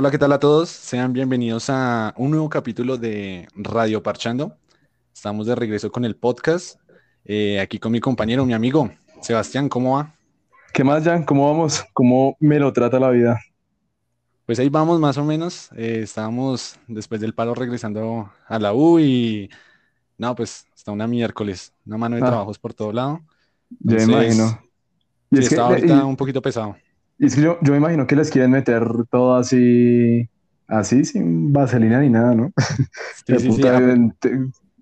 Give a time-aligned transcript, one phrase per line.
[0.00, 0.70] Hola, ¿qué tal a todos?
[0.70, 4.56] Sean bienvenidos a un nuevo capítulo de Radio Parchando.
[5.14, 6.80] Estamos de regreso con el podcast.
[7.26, 8.90] Eh, aquí con mi compañero, mi amigo
[9.20, 10.14] Sebastián, ¿cómo va?
[10.72, 11.24] ¿Qué más, Jan?
[11.24, 11.84] ¿Cómo vamos?
[11.92, 13.38] ¿Cómo me lo trata la vida?
[14.46, 15.68] Pues ahí vamos más o menos.
[15.76, 19.50] Eh, estábamos después del paro regresando a la U y
[20.16, 22.26] no, pues hasta una miércoles, una mano de Ah.
[22.28, 23.20] trabajos por todo lado.
[23.82, 24.62] Entonces, imagino.
[25.30, 26.74] Y Sí, es que, está ahorita y- un poquito pesado.
[27.20, 30.28] Y es que yo, yo me imagino que les quieren meter todo así,
[30.68, 32.52] así, sin vaselina ni nada, ¿no?
[33.26, 34.16] Sí, De sí, sí, puta, ap- en-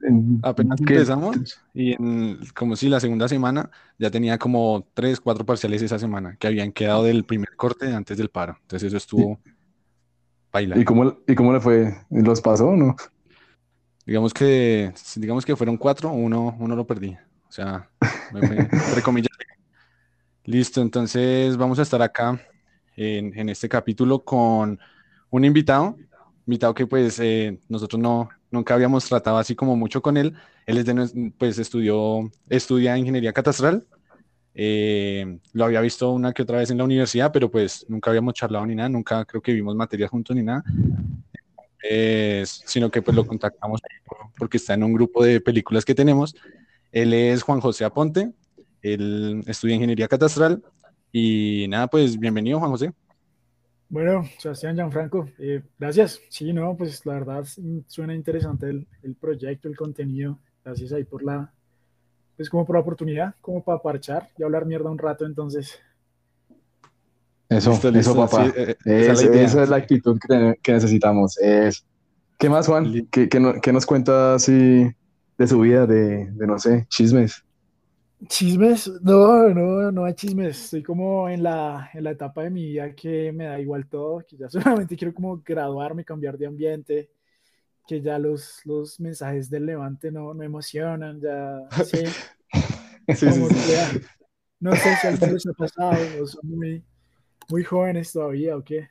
[0.03, 1.37] en- apenas empezamos
[1.75, 6.37] y en, como si la segunda semana ya tenía como tres, cuatro parciales esa semana
[6.39, 8.57] que habían quedado del primer corte antes del paro.
[8.63, 9.41] Entonces eso estuvo
[10.53, 10.77] baila.
[10.79, 11.95] ¿Y cómo, ¿Y cómo le fue?
[12.11, 12.97] ¿Los pasó o no?
[14.07, 17.11] Digamos que, digamos que fueron cuatro, uno, uno lo perdí.
[17.49, 17.91] O sea,
[18.31, 19.29] me fue, entre comillas.
[20.49, 22.41] Listo, entonces vamos a estar acá
[22.97, 24.81] en, este capítulo con
[25.29, 25.95] un invitado,
[26.47, 30.33] invitado que pues eh, nosotros no, nunca habíamos tratado así como mucho con él.
[30.65, 33.87] Él es de, pues estudió, estudia ingeniería catastral.
[34.55, 38.33] Eh, lo había visto una que otra vez en la universidad, pero pues nunca habíamos
[38.33, 40.65] charlado ni nada, nunca creo que vimos materias juntos ni nada.
[42.43, 43.83] Sino que pues lo contactamos
[44.39, 46.35] porque está en un grupo de películas que tenemos.
[46.91, 48.33] Él es Juan José Aponte,
[48.95, 50.63] él estudia ingeniería catastral
[51.13, 52.93] y nada, pues bienvenido Juan José.
[53.91, 56.21] Bueno, Sebastián Gianfranco, eh, gracias.
[56.29, 57.45] Sí, no, pues la verdad
[57.87, 60.39] suena interesante el, el proyecto, el contenido.
[60.65, 61.53] Gracias ahí por la,
[62.37, 65.79] pues como por la oportunidad, como para parchar y hablar mierda un rato, entonces.
[67.49, 68.45] Eso, Listo, eso, papá.
[68.45, 69.43] sí, eh, esa es la idea.
[69.47, 71.39] esa es la actitud que, que necesitamos.
[71.39, 71.87] Es...
[72.39, 73.09] ¿Qué más, Juan?
[73.11, 74.87] ¿Qué, qué no- qué nos cuenta así
[75.39, 77.43] de su vida, de, de no sé, chismes?
[78.27, 80.65] Chismes, no, no, no hay chismes.
[80.65, 84.25] Estoy como en la, en la etapa de mi vida que me da igual todo,
[84.27, 87.11] que ya solamente quiero como graduarme, cambiar de ambiente,
[87.87, 92.05] que ya los, los mensajes del Levante no, no emocionan, ya, sí.
[93.15, 93.41] Sí, sí,
[94.61, 96.83] no sé si alguien les ha pasado, o son muy,
[97.49, 98.89] muy jóvenes todavía o qué.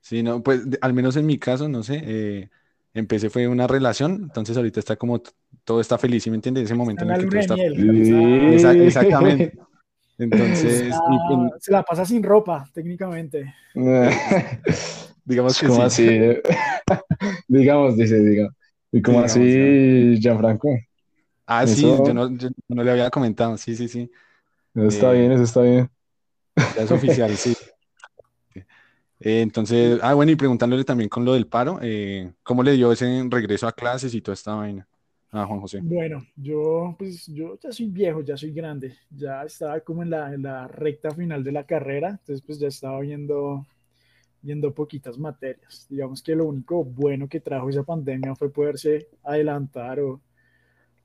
[0.00, 2.50] Sí, no, pues al menos en mi caso, no sé, eh,
[2.94, 5.22] empecé fue una relación, entonces ahorita está como
[5.64, 6.64] todo está feliz, ¿sí me entiendes?
[6.64, 7.54] Ese momento en el que todo está...
[7.54, 8.54] miel.
[8.54, 8.78] Esa- Sí.
[8.86, 9.52] exactamente.
[10.18, 13.54] Entonces, y, pues, se la pasa sin ropa, técnicamente.
[15.24, 16.04] digamos que ¿Cómo sí.
[16.04, 16.04] así?
[17.48, 18.48] digamos, dice, diga.
[18.92, 20.68] ¿Y cómo Sí, así, Gianfranco?
[21.46, 24.10] Ah, sí, yo no, yo no le había comentado, sí, sí, sí,
[24.74, 25.90] Eso está Eh, bien, eso está bien.
[26.76, 27.54] ya es oficial, sí.
[29.20, 32.90] Eh, entonces, ah, bueno, y preguntándole también con lo del paro, eh, ¿cómo le dio
[32.92, 34.88] ese regreso a clases y toda esta vaina
[35.30, 35.84] a Juan José?
[35.84, 40.34] Bueno, yo pues yo ya soy viejo, ya soy grande, ya estaba como en la,
[40.34, 43.66] en la recta final de la carrera, entonces pues ya estaba viendo,
[44.42, 45.86] viendo poquitas materias.
[45.90, 50.22] Digamos que lo único bueno que trajo esa pandemia fue poderse adelantar o,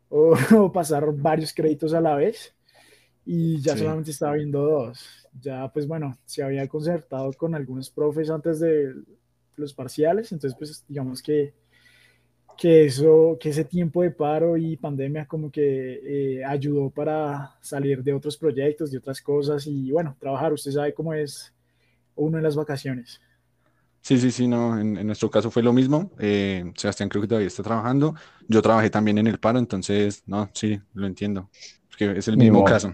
[0.09, 2.55] o, o pasar varios créditos a la vez
[3.25, 3.77] y ya Sí.
[3.77, 5.24] solamente estaba viendo dos.
[5.41, 8.94] Ya pues bueno, se había concertado con algunos profes antes de
[9.57, 11.53] los parciales, entonces pues digamos que
[12.57, 18.01] que eso, que ese tiempo de paro y pandemia como que eh, ayudó para salir
[18.01, 21.53] de otros proyectos, de otras cosas y bueno, trabajar, usted sabe cómo es
[22.16, 23.19] uno en las vacaciones.
[24.02, 26.12] Sí, sí, sí, no, en, en nuestro caso fue lo mismo.
[26.19, 28.13] Eh, Sebastián creo que todavía está trabajando.
[28.47, 31.50] Yo trabajé también en el paro, entonces, no, sí, lo entiendo.
[31.90, 32.94] Porque es el mismo caso.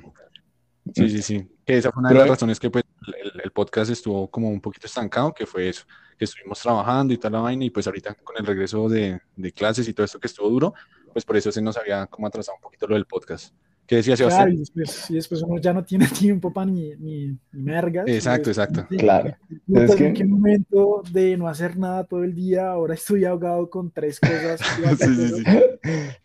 [0.96, 1.48] Sí, sí, sí.
[1.66, 2.84] Que esa fue una de las razones que pues,
[3.22, 5.84] el, el podcast estuvo como un poquito estancado, que fue eso,
[6.18, 9.52] que estuvimos trabajando y tal la vaina, y pues ahorita con el regreso de, de
[9.52, 10.74] clases y todo esto que estuvo duro,
[11.14, 13.54] pues por eso se nos había como atrasado un poquito lo del podcast.
[13.88, 14.54] ¿Qué decía Claro, Sebastián?
[14.54, 18.08] y después, y después uno ya no tiene tiempo para ni, ni, ni mergas.
[18.08, 18.96] Exacto, Entonces, exacto.
[18.98, 19.36] Claro.
[19.68, 22.72] puta, Es ¿En que- qué momento de no hacer nada todo el día?
[22.72, 24.62] Ahora estoy ahogado con tres cosas.
[25.00, 25.44] Sí, sí, sí.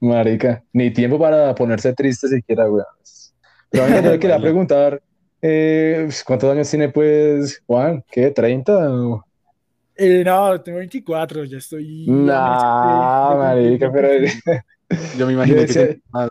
[0.01, 2.85] Marica, ni tiempo para ponerse triste siquiera, weón.
[3.77, 5.03] Pero a mí quería preguntar,
[5.43, 8.03] eh, ¿cuántos años tiene pues Juan?
[8.11, 8.33] ¿Qué?
[8.35, 8.71] ¿30?
[8.91, 9.25] o-
[9.95, 12.07] Eh, no, tengo 24, ya estoy.
[12.09, 14.09] Nah, de- marica, pero
[15.19, 16.31] Yo me imaginé que decía- tenía más,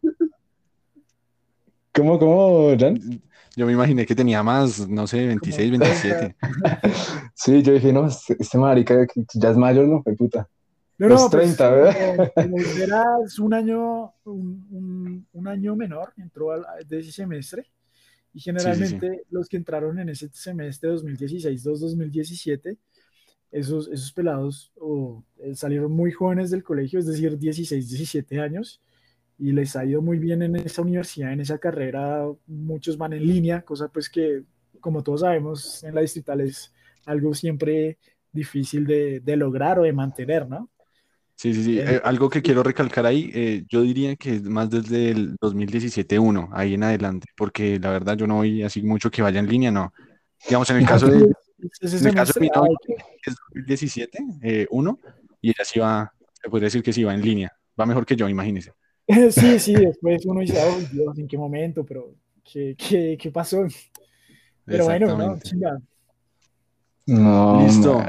[1.94, 3.00] ¿cómo, cómo, Jan?
[3.56, 6.36] yo me imaginé que tenía más, no sé, 26, 27.
[7.36, 10.02] Sí, yo dije, no, este, este marica ya es mayor, ¿no?
[10.18, 10.48] Puta.
[10.98, 11.94] No, Los no, pues, 30, ¿verdad?
[11.94, 17.66] como- como verás, un año, un, un- un año menor entró al- de ese semestre
[18.34, 22.78] y generalmente los que entraron en ese semestre 2016-2017,
[23.52, 28.82] esos, esos pelados o, eh, salieron muy jóvenes del colegio, es decir, 16, 17 años,
[29.38, 33.26] y les ha ido muy bien en esa universidad, en esa carrera, muchos van en
[33.28, 34.44] línea, cosa pues que,
[34.82, 36.74] como todos sabemos, en la distrital es
[37.06, 37.98] algo siempre
[38.32, 40.70] difícil de, de lograr o de mantener, ¿no?
[41.36, 41.80] Sí, sí, sí.
[41.80, 46.50] Eh, algo que quiero recalcar ahí, eh, yo diría que es más desde el 2017-1,
[46.54, 49.70] ahí en adelante, porque la verdad yo no voy así mucho que vaya en línea,
[49.70, 49.92] no.
[50.48, 52.78] Digamos, en el caso de, en el caso de mi novia,
[53.26, 55.00] es 2017, 1,
[55.42, 56.12] y ella sí va,
[56.42, 57.52] se podría decir que sí va en línea.
[57.80, 58.72] Va mejor que yo, imagínese.
[59.32, 61.84] Sí, sí, después uno dice, oh Dios, ¿en qué momento?
[61.84, 63.68] Pero, ¿qué, qué, qué pasó?
[64.66, 65.78] Pero bueno, no, chinga.
[67.06, 68.02] No, Listo.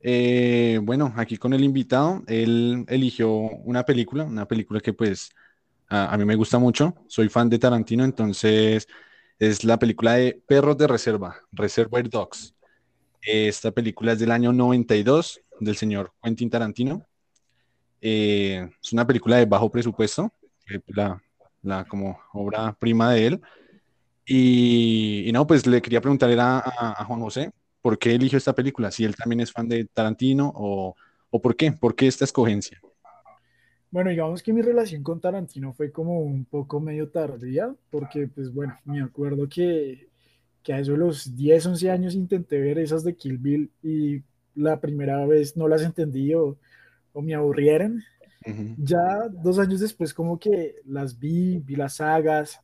[0.00, 5.30] Eh, bueno, aquí con el invitado, él eligió una película, una película que pues
[5.88, 8.86] a, mí me gusta mucho, soy fan de Tarantino, entonces
[9.38, 12.54] es la película de Perros de Reserva, Reservoir Dogs.
[13.22, 17.04] Esta película es del año 92 del señor Quentin Tarantino.
[18.00, 20.32] Eh, es una película de bajo presupuesto,
[20.86, 21.20] la,
[21.62, 23.40] la, como obra prima de él.
[24.26, 27.52] Y, no, pues le quería preguntar a Juan José
[27.88, 30.94] por qué eligió esta película, si él también es fan de Tarantino o,
[31.30, 32.78] o por qué, por qué esta escogencia.
[33.90, 38.52] Bueno, digamos que mi relación con Tarantino fue como un poco medio tardía, porque pues
[38.52, 40.06] bueno, me acuerdo que,
[40.62, 44.22] que a eso de los 10, 11 años intenté ver esas de Kill Bill y
[44.54, 46.58] la primera vez no las entendí o,
[47.14, 48.04] o me aburrieron.
[48.76, 52.60] Ya dos años después como que las vi, vi las sagas,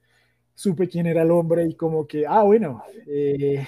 [0.53, 3.67] supe quién era el hombre y como que, ah, bueno, eh,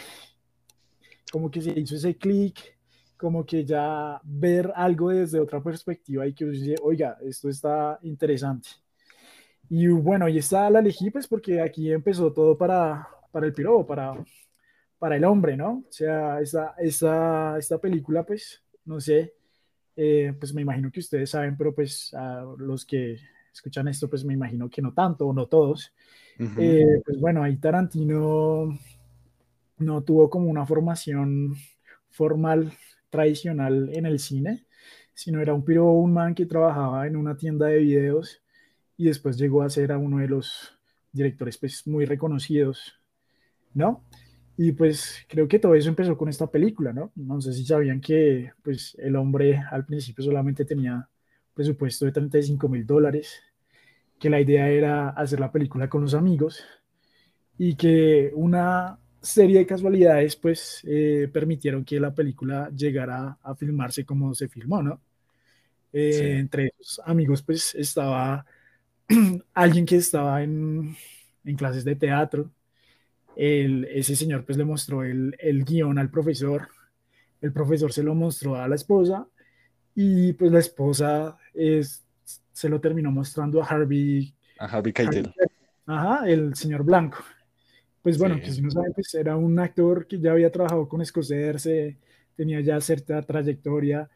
[1.31, 2.77] como que se hizo ese clic,
[3.17, 8.69] como que ya ver algo desde otra perspectiva y que dice, oiga, esto está interesante.
[9.69, 13.87] Y bueno, y esta la elegí pues porque aquí empezó todo para, para el pirobo,
[13.87, 14.15] para,
[14.99, 15.85] para el hombre, ¿no?
[15.89, 19.35] O sea, esta, esta, esta película pues, no sé,
[19.97, 23.19] eh, pues me imagino que ustedes saben, pero pues a los que
[23.53, 25.93] escuchan esto pues me imagino que no tanto o no todos.
[26.39, 28.79] Eh, pues bueno, ahí Tarantino
[29.79, 31.55] no tuvo como una formación
[32.11, 32.73] formal
[33.11, 34.67] tradicional en el cine,
[35.15, 38.43] sino era un piro, un man que trabajaba en una tienda de videos
[38.97, 40.79] y después llegó a ser a uno de los
[41.13, 42.95] directores pues, muy reconocidos,
[43.75, 44.05] ¿no?
[44.59, 47.13] Y pues creo que todo eso empezó con esta película, ¿no?
[47.15, 51.09] No sé si sabían que pues el hombre al principio solamente tenía
[51.53, 53.43] presupuesto de 35 mil dólares,
[54.19, 56.63] que la idea era hacer la película con los amigos
[57.59, 64.05] y que una serie de casualidades, pues, eh, permitieron que la película llegara a filmarse
[64.05, 65.01] como se filmó, ¿no?
[65.93, 68.45] Eh, entre esos amigos, pues, estaba
[69.55, 70.97] alguien que estaba en,
[71.45, 72.51] en clases de teatro.
[73.35, 76.69] El, ese señor, pues, le mostró el, el guion al profesor.
[77.41, 79.27] El profesor se lo mostró a la esposa
[79.95, 82.05] y, pues, la esposa es,
[82.53, 84.35] se lo terminó mostrando a Harvey.
[84.59, 85.35] A Harvey Keitel.
[85.87, 87.19] Ajá, el señor blanco.
[88.07, 91.05] Pues bueno, que si no saben, pues era un actor que ya había trabajado con
[91.05, 91.97] Scorsese,
[92.37, 94.09] tenía ya cierta trayectoria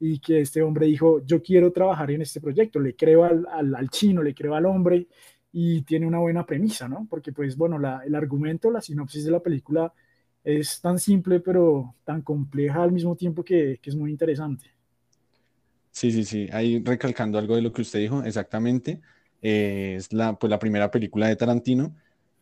[0.00, 3.88] y que este hombre dijo, yo quiero trabajar en este proyecto, le creo al, al,
[3.88, 5.06] chino, le creo al hombre
[5.52, 7.06] y tiene una buena premisa, ¿no?
[7.08, 9.92] Porque pues bueno, la, el argumento, la sinopsis de la película
[10.42, 14.72] es tan simple pero tan compleja al mismo tiempo que, que es muy interesante.
[15.92, 19.00] Sí, sí, sí, ahí recalcando algo de lo que usted dijo, exactamente,
[19.40, 21.94] eh, es la, pues, la primera película de Tarantino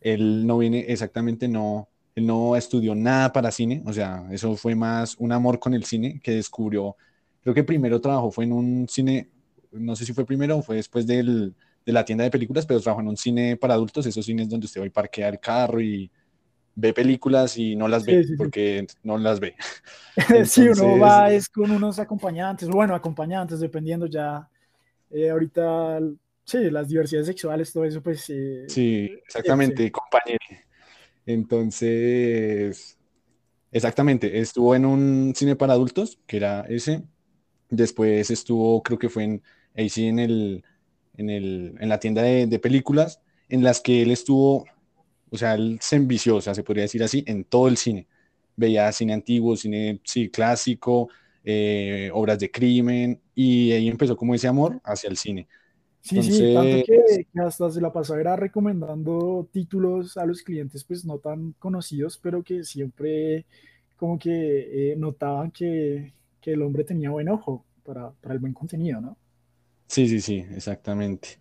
[0.05, 4.77] él no viene exactamente, no, él no estudió nada para cine, o sea, eso fue
[4.77, 6.97] más un amor con el cine que descubrió,
[7.43, 9.31] creo que primero trabajó fue en un cine,
[9.73, 12.81] no sé si fue primero o fue después del, de la tienda de películas, pero
[12.81, 15.81] trabajó en un cine para adultos, esos cines donde usted va y parquea el carro
[15.81, 16.11] y
[16.75, 19.55] ve películas y no las ve porque no las ve.
[20.45, 24.49] Sí, uno va es con unos acompañantes, bueno, acompañantes, dependiendo ya.
[25.11, 25.99] Eh, ahorita
[26.45, 28.29] Sí, las diversidades sexuales, todo eso, pues...
[28.29, 30.39] Eh, sí, exactamente, compañero.
[31.27, 32.99] Entonces,
[33.73, 37.03] exactamente, estuvo en un cine para adultos, que era ese.
[37.71, 39.43] Después estuvo, creo que fue en,
[39.75, 40.65] ahí sí, en, el,
[41.17, 44.67] en, el, en la tienda de, de, películas, en las que él estuvo,
[45.31, 48.07] o sea, él se envició, o sea, se podría decir así, en todo el cine.
[48.55, 51.09] Veía cine antiguo, cine, sí, clásico,
[51.43, 55.49] eh, obras de crimen, y ahí empezó como ese amor hacia el cine.
[56.05, 61.17] Sí, sí, tanto que, hasta se la pasaba recomendando títulos a los clientes, pues no
[61.19, 63.47] tan conocidos, pero que siempre
[63.97, 68.53] como que eh, notaban que, que, el hombre tenía buen ojo para, para, el buen
[68.53, 69.17] contenido, ¿no?
[69.87, 71.39] Sí, sí, sí, exactamente.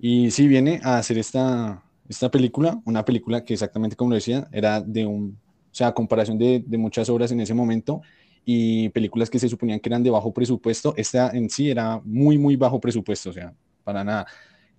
[0.00, 4.48] Y sí viene a hacer esta, esta película, una película que exactamente como lo decía,
[4.50, 5.38] era de un,
[5.70, 8.02] o sea, a comparación de, de muchas obras en ese momento
[8.44, 12.36] y películas que se suponían que eran de bajo presupuesto, esta en sí era muy,
[12.36, 14.26] muy bajo presupuesto, o sea, para nada.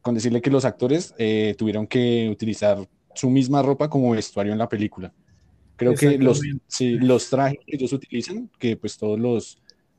[0.01, 2.77] Con decirle que los actores eh, tuvieron que utilizar
[3.13, 5.13] su misma ropa como vestuario en la película.
[5.75, 9.57] Creo que los, sí, los trajes que ellos utilizan, que pues todos los,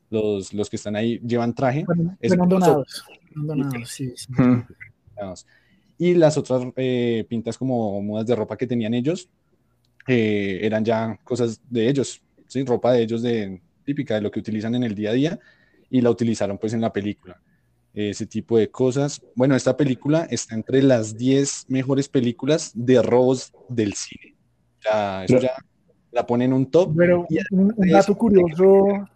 [0.09, 1.85] los, los que están ahí llevan traje.
[1.85, 3.03] Fueron, donados.
[3.85, 4.27] sí, sí.
[5.97, 9.29] Y las otras eh, pintas como modas de ropa que tenían ellos
[10.07, 12.63] eh, eran ya cosas de ellos, ¿sí?
[12.63, 15.39] ropa de ellos de, típica de lo que utilizan en el día a día
[15.89, 17.41] y la utilizaron pues en la película.
[17.95, 19.21] Ese tipo de cosas.
[19.35, 24.35] Bueno, esta película está entre las 10 mejores películas de robos del cine.
[24.83, 25.53] Ya, eso ya
[26.11, 26.93] la pone en un top.
[26.95, 29.07] Pero un, dato curioso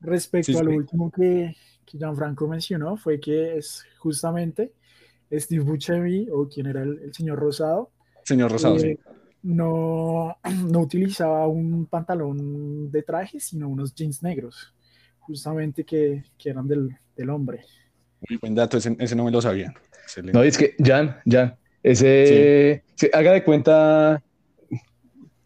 [0.00, 4.72] respecto a lo último que, que Gianfranco mencionó fue que es justamente
[5.32, 7.90] Steve Buscemi o quien era el, señor Rosado.
[8.22, 8.88] Señor Rosado, sí.
[8.88, 8.98] Eh,
[9.42, 10.36] no,
[10.70, 14.74] no utilizaba un pantalón de traje, sino unos jeans negros,
[15.20, 17.64] justamente que, que eran del, del, hombre.
[18.28, 19.72] Muy buen dato, ese, ese no me lo sabía.
[20.32, 24.22] No, es que, Jan, Jan, ese, haga de cuenta,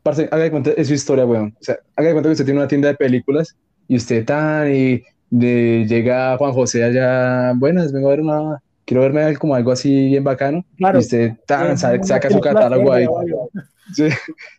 [0.03, 1.55] parce, haga de cuenta, es su historia, weón.
[1.61, 3.57] O sea, haga de cuenta que usted tiene una tienda de películas
[3.89, 9.03] y usted tan y de, llega Juan José allá, buenas, vengo a ver una, quiero
[9.03, 10.65] verme como algo así bien bacano.
[10.77, 10.99] Claro.
[10.99, 13.07] Y usted tan, saca, su catálogo ahí.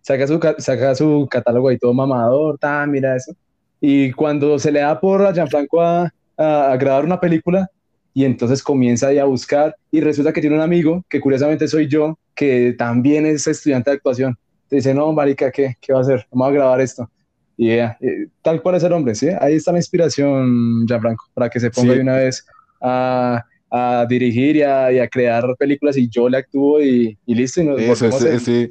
[0.01, 3.33] saca, su, saca su catálogo ahí todo mamador, tan, mira eso.
[3.81, 7.69] Y cuando se le da por a Gianfranco a, a, grabar una película,
[8.13, 11.87] y entonces comienza ahí a buscar, y resulta que tiene un amigo, que curiosamente soy
[11.87, 14.37] yo, que también es estudiante de actuación.
[14.69, 16.27] dice, no, marica, ¿qué, qué va a hacer?
[16.31, 17.09] Vamos a grabar esto.
[17.57, 17.97] Y eh,
[18.41, 19.27] tal cual es el hombre, ¿sí?
[19.41, 22.45] Ahí está la inspiración, Gianfranco, para que se ponga de una vez
[22.81, 27.35] a, a dirigir y a, y a, crear películas y yo le actúo y, y
[27.35, 27.61] listo.
[27.61, 28.69] Y nos Eso, estoy,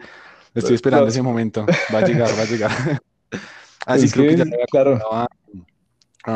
[0.54, 1.66] estoy, esperando ese momento.
[1.94, 2.70] Va a llegar, va a llegar.
[3.86, 4.98] Así creo que, ya claro.
[5.12, 5.26] a,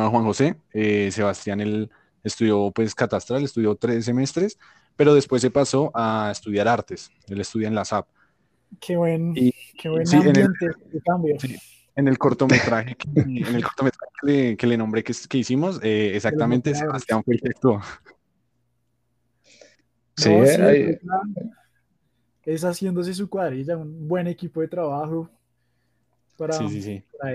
[0.09, 0.55] Juan José.
[0.75, 1.91] Eh, Sebastián, él
[2.23, 4.59] estudió pues catastral, estudió tres semestres,
[4.97, 7.11] pero después se pasó a estudiar artes.
[7.27, 8.07] Él estudia en la SAP.
[8.81, 11.39] Qué buen, qué buen ambiente de cambio.
[11.39, 11.57] Sí,
[11.95, 15.79] en el cortometraje, que, en el cortometraje que, le, que le nombré que, que hicimos,
[15.83, 17.81] eh, exactamente Sebastián fue el que actuó.
[20.17, 20.31] Sí,
[22.45, 25.31] es haciéndose su cuadrilla, un buen equipo de trabajo
[26.37, 26.57] para,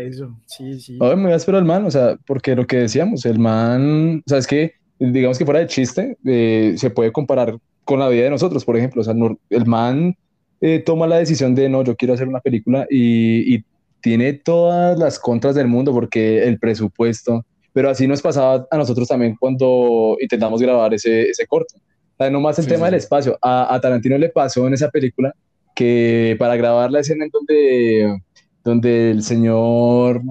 [0.01, 0.37] eso.
[0.45, 0.97] Sí, sí.
[0.99, 4.29] me voy a esperar al man, o sea, porque lo que decíamos, el man, o
[4.29, 8.23] sea, es que, digamos que fuera de chiste, eh, se puede comparar con la vida
[8.23, 9.13] de nosotros, por ejemplo, o sea,
[9.49, 10.15] el man
[10.59, 13.63] eh, toma la decisión de, no, yo quiero hacer una película y,
[13.99, 19.07] tiene todas las contras del mundo porque el presupuesto, pero así nos pasaba a nosotros
[19.07, 21.75] también cuando intentamos grabar ese, ese corto.
[22.19, 23.37] No nomás el tema del espacio.
[23.41, 25.33] A, Tarantino le pasó en esa película
[25.75, 28.21] que para grabar la escena en donde,
[28.63, 30.21] donde el señor,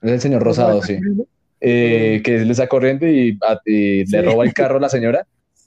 [0.00, 0.96] es el señor Rosado, sí,
[1.60, 5.26] eh, que le está corriendo y, le roba el carro a la señora,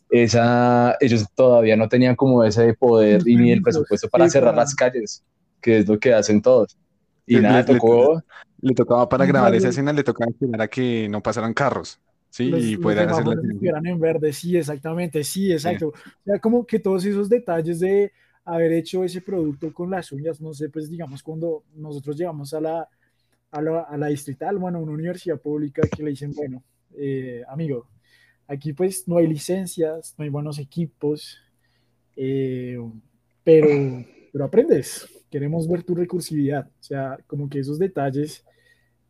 [0.09, 4.75] esa, ellos todavía no tenían como ese poder y ni el presupuesto para cerrar las
[4.75, 5.23] calles,
[5.61, 6.77] que es lo que hacen todos.
[7.25, 8.21] Y nada, le, tocó...
[8.59, 11.99] Le, tocaba para grabar esa escena, le tocaba esperar a que no pasaran carros.
[12.29, 13.25] Sí, y pueden hacer
[13.83, 15.89] en verde, sí, exactamente, sí, exacto.
[15.89, 18.11] O sea, como que todos esos detalles de
[18.45, 22.61] haber hecho ese producto con las uñas, no sé, pues digamos, cuando nosotros llegamos a
[22.61, 22.89] la,
[23.51, 26.63] a la, a la distrital, bueno, una universidad pública que le dicen, bueno,
[26.97, 27.87] eh, amigo,
[28.47, 31.37] aquí pues no hay licencias, no hay buenos equipos,
[32.15, 32.77] eh,
[33.43, 33.67] pero,
[34.31, 38.43] pero aprendes, queremos ver tu recursividad, o sea, como que esos detalles...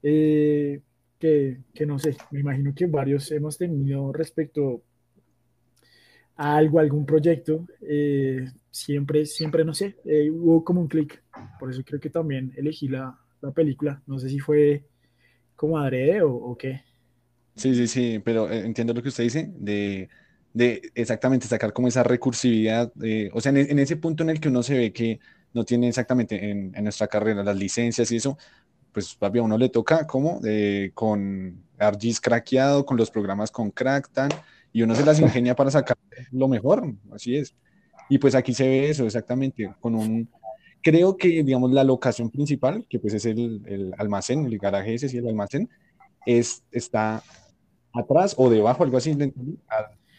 [0.03, 0.81] Eh,
[1.21, 4.83] que, no sé, me imagino que varios hemos tenido respecto
[6.35, 11.21] a algo, algún proyecto, eh, siempre, siempre, no sé, eh, hubo como un clic.
[11.59, 14.01] Por eso creo que también elegí la, la película.
[14.05, 14.85] No sé si fue
[15.55, 16.81] como adrede o, qué.
[17.55, 20.09] Sí, sí, sí, pero eh, entiendo lo que usted dice, de,
[20.53, 22.91] de exactamente sacar como esa recursividad,
[23.33, 25.19] o sea, en, ese punto en el que uno se ve que
[25.53, 28.37] no tiene exactamente en, nuestra carrera las licencias y eso,
[28.91, 30.41] pues papi, uno le toca como
[30.93, 34.29] con ArcGIS craqueado, con los programas con Cracktan,
[34.73, 35.97] y uno se las ingenia para sacar
[36.31, 37.53] lo mejor, así es.
[38.09, 40.29] Y pues aquí se ve eso exactamente, con un,
[40.81, 45.09] creo que digamos la locación principal, que pues es el, el almacén, el garaje ese,
[45.09, 45.69] sí, el almacén,
[46.25, 47.23] es, está
[47.93, 49.17] atrás o debajo, algo así,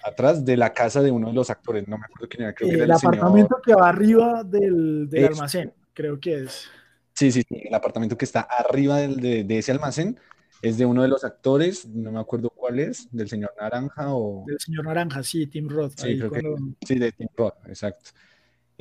[0.04, 2.70] atrás de la casa de uno de los actores, no me acuerdo quién era, creo
[2.70, 6.66] que era el, apartamento que va arriba del, del almacén, creo que es.
[7.14, 10.18] Sí, sí, sí, el apartamento que está arriba de, ese almacén
[10.62, 14.44] es de uno de los actores, no me acuerdo cuál es, del señor Naranja o...
[14.46, 15.94] Del señor Naranja, sí, Tim Roth.
[15.96, 16.20] Sí,
[16.86, 18.10] sí de Tim Roth, exacto.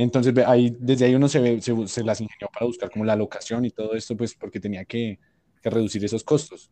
[0.01, 3.65] Entonces, ahí, desde ahí uno se, ve, se, las ingenió para buscar como la locación
[3.65, 5.19] y todo esto, pues porque tenía que,
[5.63, 6.71] reducir esos costos.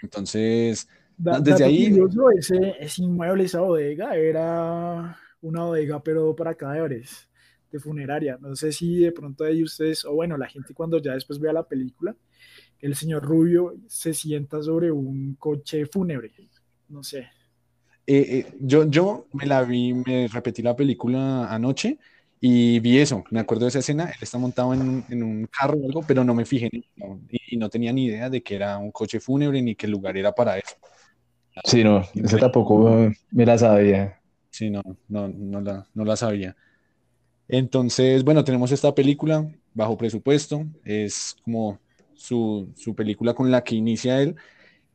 [0.00, 1.98] Entonces, desde ahí...
[2.38, 7.28] ese, ese inmueble, esa bodega, era una bodega, pero para cadáveres
[7.72, 8.38] de funeraria.
[8.40, 11.52] No sé si de pronto ahí ustedes, o bueno, la gente cuando ya después vea
[11.52, 12.14] la película,
[12.78, 16.30] el señor Rubio se sienta sobre un coche fúnebre.
[16.88, 17.26] No sé.
[18.06, 21.98] Eh, eh, yo, yo me la vi, me repetí la película anoche
[22.40, 23.24] y vi eso.
[23.30, 24.04] Me acuerdo de esa escena.
[24.04, 27.70] Él está montado en, en un carro o algo, pero no me fijé y, no
[27.70, 30.58] tenía ni idea de que era un coche fúnebre ni que el lugar era para
[30.58, 30.76] eso.
[31.64, 34.20] Sí, no, eso tampoco me la sabía.
[34.50, 36.54] Sí, no, no, no, la, no la sabía.
[37.48, 40.66] Entonces, bueno, tenemos esta película bajo presupuesto.
[40.84, 41.78] Es como
[42.14, 44.36] su, su película con la que inicia él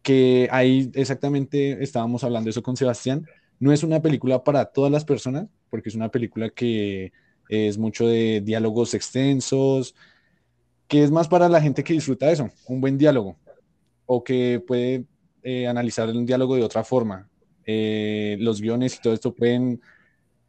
[0.02, 3.28] que ahí exactamente estábamos hablando eso con Sebastián.
[3.60, 7.12] No es una película para todas las personas, porque es una película que
[7.52, 9.94] es mucho de diálogos extensos,
[10.88, 13.38] que es más para la gente que disfruta eso, un buen diálogo,
[14.08, 15.06] o que puede
[15.44, 17.30] eh, analizar un diálogo de otra forma.
[17.66, 19.82] Eh, los guiones y todo esto pueden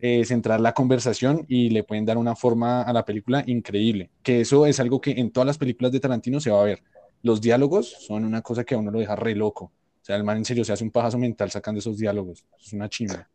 [0.01, 4.41] eh, centrar la conversación y le pueden dar una forma a la película increíble, que
[4.41, 6.83] eso es algo que en todas las películas de Tarantino se va a ver
[7.23, 9.67] los diálogos son una cosa que a uno lo deja re loco.
[9.67, 12.45] O sea, el man en serio se hace un pajazo mental sacando esos diálogos.
[12.61, 13.29] Es una chimba.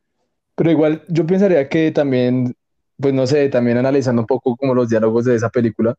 [0.55, 2.53] Pero igual yo pensaría que también,
[2.97, 5.95] pues no sé, también analizando un poco como los diálogos de esa película,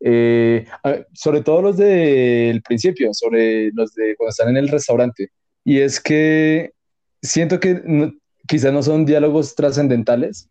[0.00, 0.66] eh,
[1.14, 5.28] sobre todo los del principio, sobre los de cuando están en el restaurante.
[5.64, 6.72] Y es que
[7.22, 7.82] siento que
[8.46, 10.48] quizás no son diálogos trascendentales,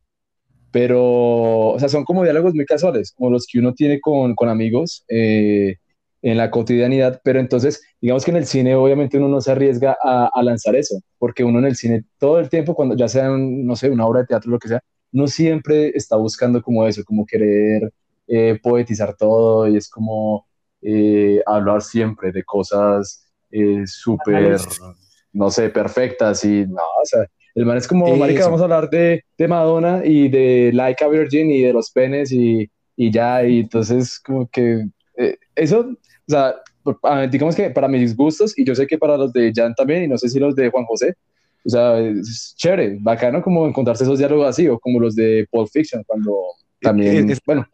[0.71, 4.49] pero, o sea, son como diálogos muy casuales, como los que uno tiene con, con
[4.49, 5.03] amigos.
[5.09, 5.75] Eh,
[6.21, 9.97] en la cotidianidad, pero entonces, digamos que en el cine obviamente uno no se arriesga
[10.03, 13.75] a, lanzar eso, porque uno en el cine todo el tiempo, cuando ya sea, no
[13.75, 14.81] sé, una obra de teatro, lo que sea,
[15.11, 17.91] no siempre está buscando como eso, como querer
[18.27, 20.47] eh, poetizar todo y es como
[20.81, 24.57] eh, hablar siempre de cosas eh, súper,
[25.33, 28.89] no sé, perfectas y no, o sea, el man es como, marica, vamos a hablar
[28.89, 33.43] de, de, Madonna y de Like a Virgin y de los penes y, y ya,
[33.45, 34.85] y entonces como que
[35.55, 35.89] eso
[36.27, 36.55] o sea,
[37.29, 40.07] digamos que para mis gustos, y yo sé que para los de Jan también, y
[40.07, 41.15] no sé si los de Juan José,
[41.65, 45.69] o sea, es chévere, bacano como encontrarse esos diálogos así, o como los de Pulp
[45.71, 46.35] Fiction, cuando
[46.79, 47.67] también, es, bueno.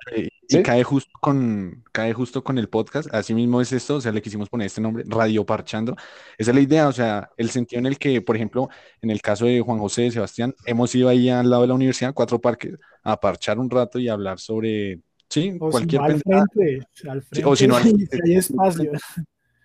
[0.49, 4.11] Y cae justo con, cae justo con el podcast, así mismo es esto, o sea,
[4.11, 5.95] le quisimos poner este nombre, Radio Parchando.
[6.37, 8.69] Esa es la idea, o sea, el sentido en el que, por ejemplo,
[9.01, 11.73] en el caso de Juan José y Sebastián, hemos ido ahí al lado de la
[11.73, 17.21] universidad, cuatro parques, a parchar un rato y hablar sobre Sí, cualquier al frente, al
[17.21, 18.91] frente, o si no, hay espacio.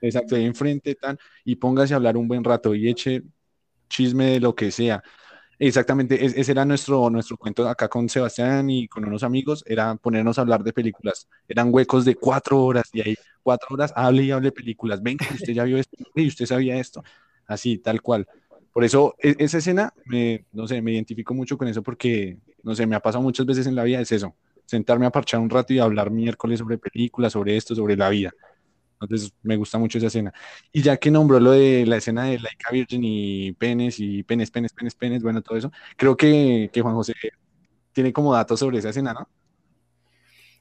[0.01, 3.23] Exacto, ahí enfrente, tan, y póngase a hablar un buen rato y eche
[3.93, 5.03] chisme de lo que sea.
[5.59, 10.39] Exactamente, ese era nuestro, nuestro cuento acá con Sebastián y con unos amigos, era ponernos
[10.39, 11.29] a hablar de películas.
[11.47, 15.03] Eran huecos de cuatro horas y ahí cuatro horas hable y hable películas.
[15.03, 17.05] Venga, usted ya vio esto y usted sabía esto.
[17.47, 18.27] Así, tal cual.
[18.73, 19.93] Por eso, e, esa escena,
[20.53, 23.67] no sé, me identifico mucho con eso porque, no sé, me ha pasado muchas veces
[23.67, 24.35] en la vida, es eso
[24.73, 28.33] sentarme a parchar un rato y hablar miércoles sobre películas, sobre esto, sobre la vida.
[29.05, 30.33] Entonces me gusta mucho esa escena.
[30.73, 34.51] Y ya que nombró lo de la escena de Laika Virgin y penes y penes,
[34.51, 37.15] penes, penes, penes, bueno, todo eso, creo que, Juan José
[37.93, 39.29] tiene como datos sobre esa escena, ¿no?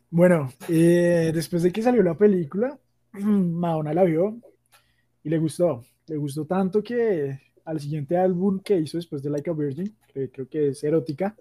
[0.10, 2.78] Bueno, eh, después de que salió la película,
[3.14, 4.40] Madonna la vio
[5.24, 5.86] y le gustó.
[6.08, 10.30] Le gustó tanto que al siguiente álbum que hizo después de Like a Virgin, que
[10.30, 11.36] creo que es erótica,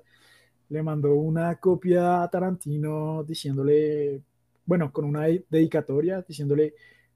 [0.69, 4.23] le mandó una copia a Tarantino diciéndole,
[4.71, 6.75] bueno, con una dedicatoria, diciéndole,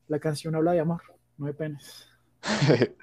[0.09, 1.03] la canción habla de amor,
[1.39, 2.09] no de penes.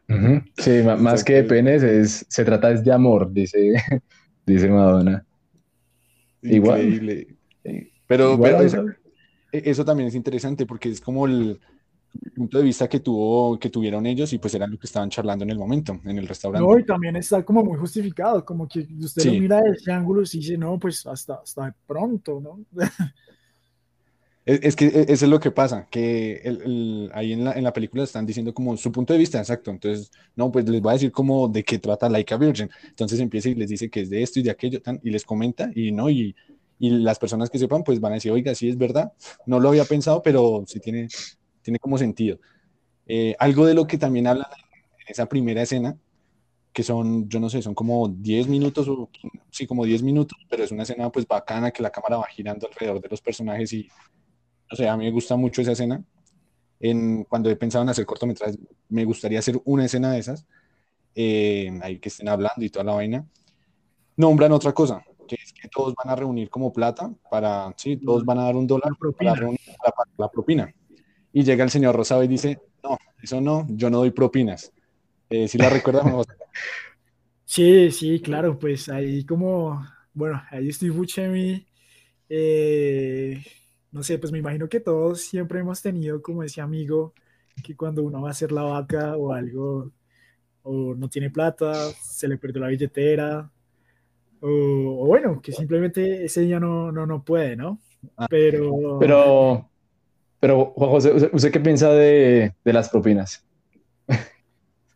[0.57, 3.75] Sí, más que de penes, es, se trata es de amor, dice,
[4.45, 5.25] dice Madonna.
[6.41, 7.27] Increíble.
[7.63, 7.87] Igual.
[8.07, 8.37] Pero,
[9.53, 11.57] e, eso también es interesante porque es como el,
[12.35, 15.45] punto de vista que tuvo, que tuvieron ellos y pues eran lo que estaban charlando
[15.45, 16.67] en el momento, en el restaurante.
[16.67, 20.23] No, y también está como muy justificado, como que usted lo mira de ese ángulo
[20.23, 22.59] y dice, no, pues hasta, hasta pronto, ¿no?
[24.45, 27.73] Es, que e, eso es lo que pasa, que el, ahí en la, en la,
[27.73, 29.69] película están diciendo como su punto de vista, exacto.
[29.69, 32.69] Entonces, no, pues les voy a decir como de qué trata Laika Virgin.
[32.87, 35.69] Entonces empieza y les dice que es de esto y de aquello, y les comenta,
[35.75, 36.35] y no, y,
[36.79, 39.13] y las personas que sepan, pues van a decir, oiga, sí es verdad,
[39.45, 41.07] no lo había pensado, pero sí tiene,
[41.61, 42.39] tiene como sentido.
[43.05, 44.49] Eh, algo de lo que también habla
[44.99, 45.95] en esa primera escena,
[46.73, 49.09] que son, yo no sé, son como 10 minutos, o
[49.51, 52.67] sí, como 10 minutos, pero es una escena pues bacana que la cámara va girando
[52.67, 53.87] alrededor de los personajes y,
[54.71, 56.01] no sé, a mí me gusta mucho esa escena.
[56.79, 58.57] En, cuando he pensado en hacer cortometrajes,
[58.89, 60.47] me gustaría hacer una escena de esas,
[61.13, 63.25] eh, ahí que estén hablando y toda la vaina.
[64.15, 68.23] Nombran otra cosa, que es que todos van a reunir como plata para, sí, todos
[68.25, 69.59] van a dar un dólar para reunir
[70.17, 70.73] la propina.
[71.33, 74.71] Y llega el señor Rosado y dice, no, eso no, yo no doy propinas.
[75.29, 76.05] Eh, ¿Sí la recuerdas?
[77.45, 81.65] sí, sí, claro, pues ahí como, bueno, ahí Steve Buscemi
[82.27, 83.43] eh,
[83.91, 87.13] no sé, pues me imagino que todos siempre hemos tenido como ese amigo
[87.63, 89.91] que cuando uno va a hacer la vaca o algo,
[90.63, 93.51] o no tiene plata, se le perdió la billetera,
[94.39, 97.79] o, bueno, que simplemente ese día no, no, no puede, ¿no?
[98.17, 98.27] Ah.
[98.29, 99.69] Pero, pero,
[100.39, 103.45] pero Juan José, ¿usted, qué piensa de, de las propinas?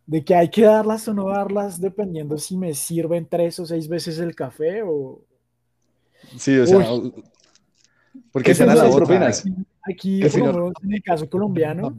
[0.08, 3.88] de que hay que darlas o no darlas dependiendo si me sirven tres o seis
[3.88, 5.22] veces el café o...
[6.38, 6.80] Sí, o sea,
[8.32, 9.44] porque serán las propinas.
[9.90, 11.98] Aquí, en el caso colombiano...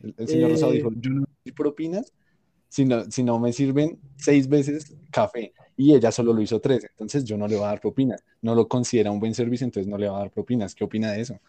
[0.00, 2.12] El, señor Rosado dijo, eh, yo no doy propinas
[2.68, 6.84] si no, si no me sirven seis veces café y ella solo lo hizo tres,
[6.84, 8.22] entonces yo no le voy a dar propinas.
[8.42, 10.74] No lo considera un buen servicio, entonces no le va a dar propinas.
[10.74, 11.40] ¿Qué opina de eso?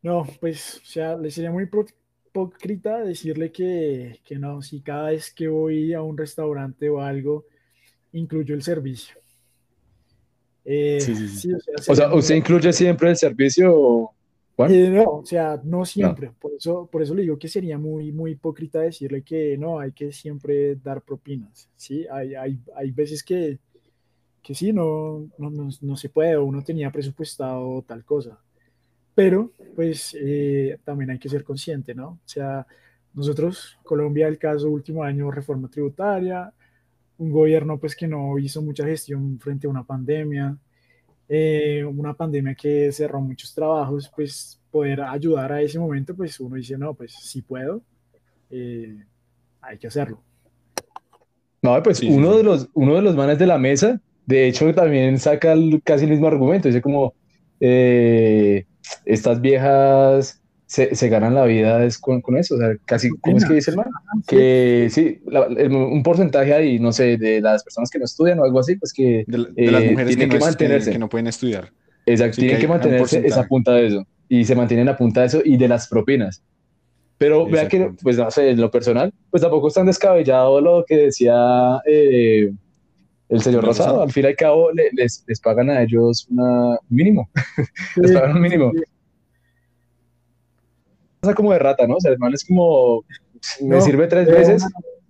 [0.00, 5.34] No, pues, o sea, le sería muy hipócrita decirle que, que, no, si cada vez
[5.34, 7.46] que voy a un restaurante o algo,
[8.12, 9.16] incluyo el servicio.
[10.70, 11.50] Eh, sí, sí, sí.
[11.88, 14.10] o, sea, ¿usted incluye siempre el servicio?
[14.68, 16.32] Eh, no, o sea, no siempre.
[16.38, 19.92] Por, eso, por eso le digo que sería muy, muy hipócrita decirle que no, hay
[19.92, 21.70] que siempre dar propinas.
[21.76, 22.06] ¿sí?
[22.10, 23.58] Hay, hay, hay veces que,
[24.42, 28.38] que sí, no, no, no, no se puede o uno tenía presupuestado tal cosa
[29.18, 32.06] pero pues eh, también hay que ser consciente, ¿no?
[32.06, 32.64] O sea,
[33.14, 36.52] nosotros, Colombia, el caso último año, reforma tributaria,
[37.18, 40.56] un gobierno pues que no hizo mucha gestión frente a una pandemia,
[41.28, 46.56] eh, una pandemia que cerró muchos trabajos, pues poder ayudar a ese momento, pues uno
[46.56, 47.82] dice, no, pues si puedo,
[48.50, 49.04] eh,
[49.60, 50.22] hay que hacerlo.
[51.60, 55.18] No, pues uno, De los, uno de los manes de la mesa, de hecho, también
[55.18, 57.14] saca casi el mismo argumento, dice como,
[57.60, 58.64] eh,
[59.04, 63.38] estas viejas se, se, ganan la vida es con, con, eso, o sea, casi, ¿cómo
[63.38, 63.86] es que dice el man?
[64.26, 68.60] Que sí, un porcentaje ahí, no sé, de las personas que no estudian o algo
[68.60, 70.92] así, pues que de, las eh, mujeres tienen que, mantenerse.
[70.92, 71.72] Que, no pueden estudiar.
[72.04, 75.40] Exacto, tienen que, mantenerse esa punta de eso, y se mantienen a punta de eso
[75.42, 76.42] y de las propinas.
[77.16, 80.84] Pero vea que, pues no sé, en lo personal, pues tampoco es tan descabellado lo
[80.86, 82.52] que decía eh,
[83.30, 87.30] el señor Rosado, al fin y al cabo les, les, pagan a ellos un mínimo.
[87.96, 88.70] les pagan un mínimo.
[88.70, 88.97] Pasa
[91.34, 91.96] como de rata, ¿no?
[91.96, 93.04] O sea, el man es como,
[93.60, 94.64] me sirve tres veces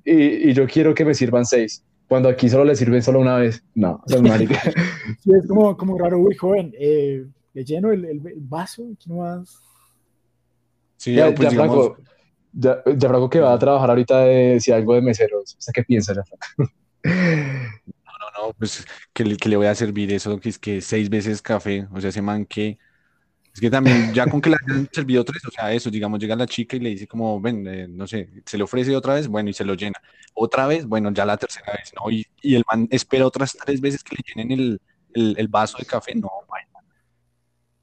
[0.05, 1.85] y, y, yo quiero que me sirvan seis.
[2.09, 3.63] Cuando aquí solo le sirven solo una vez.
[3.75, 4.61] No, es marica.
[5.23, 9.59] Sí, es como, como raro, uy, joven, eh, le lleno el, el, vaso, aquí más.
[10.97, 11.93] Sí, ya, pues ya, digamos...
[12.53, 15.57] ya, ya Franco que va a trabajar ahorita de, si algo de meseros.
[15.59, 16.23] ¿Usted qué piensa, ya
[17.05, 22.01] no, pues que, le voy a servir eso, que es que seis veces café, o
[22.01, 22.79] sea, ese man que...
[23.59, 26.37] Es que también, ya con que le hayan servido tres, o sea, eso, digamos, llega
[26.37, 29.27] la chica y le dice como, ven, eh, no sé, se le ofrece otra vez,
[29.27, 30.01] bueno, y se lo llena.
[30.33, 32.09] Otra vez, bueno, ya la tercera vez, ¿no?
[32.09, 34.81] Y, y el man espera otras tres veces que le llenen el,
[35.13, 36.69] el, el vaso de café, no, bueno.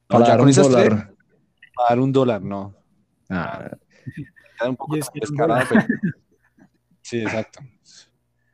[0.08, 2.74] No, ya con esas tres, para dar un dólar, no.
[3.30, 3.70] Ah.
[4.66, 5.84] un poco descarado, pero...
[7.02, 7.60] Sí, exacto.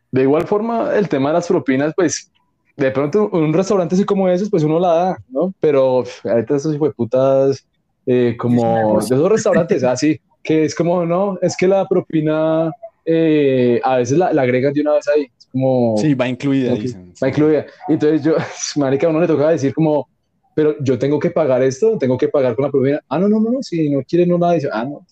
[0.09, 2.31] De igual forma, el tema de las propinas, pues,
[2.77, 5.53] de pronto un restaurante así como esos, pues uno la da, ¿no?
[5.59, 7.65] Pero ahorita estos hijos de putas,
[8.05, 12.71] eh, como de esos restaurantes, así, que es como, no, es que la propina
[13.05, 15.27] eh, a veces la, agregan de una vez ahí.
[15.51, 17.13] como, sí, va incluida, dicen.
[17.21, 17.65] Va incluida.
[17.87, 18.35] Entonces yo,
[18.77, 20.07] marica, a uno le toca decir como,
[20.55, 22.99] pero yo tengo que pagar esto, tengo que pagar con la propina.
[23.07, 25.05] Ah, no, no, no, no si no quiere no nada, dice, ah, no,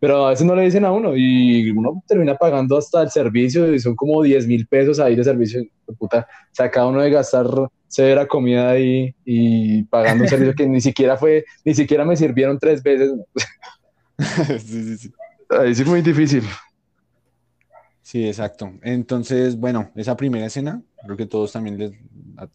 [0.00, 3.72] pero a veces no le dicen a uno y uno termina pagando hasta el servicio
[3.74, 5.62] y son como 10 mil pesos ahí de servicio.
[5.92, 7.46] Puta, o sea, cada uno de gastar
[7.86, 12.58] severa comida ahí y pagando un servicio que ni siquiera fue, ni siquiera me sirvieron
[12.58, 13.12] tres veces.
[14.58, 15.12] sí, sí, sí.
[15.50, 16.44] Ahí sí muy difícil.
[18.02, 18.72] Sí, exacto.
[18.82, 21.92] Entonces, bueno, esa primera escena, creo que todos también les,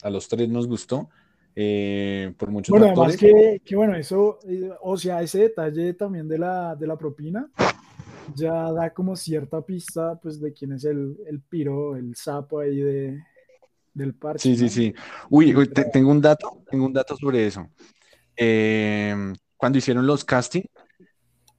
[0.01, 1.09] a los tres nos gustó.
[1.55, 6.27] Eh, por muchos Bueno, además que, que, bueno, eso, eh, o sea, ese detalle también
[6.27, 7.47] de la, de la propina
[8.35, 12.77] ya da como cierta pista, pues, de quién es el, el piro, el sapo ahí
[12.77, 13.23] de,
[13.93, 14.39] del parque.
[14.39, 14.93] Sí, sí, sí.
[15.29, 15.53] Uy,
[15.91, 17.67] tengo un dato, tengo un dato sobre eso.
[18.35, 20.63] Em, cuando hicieron los casting,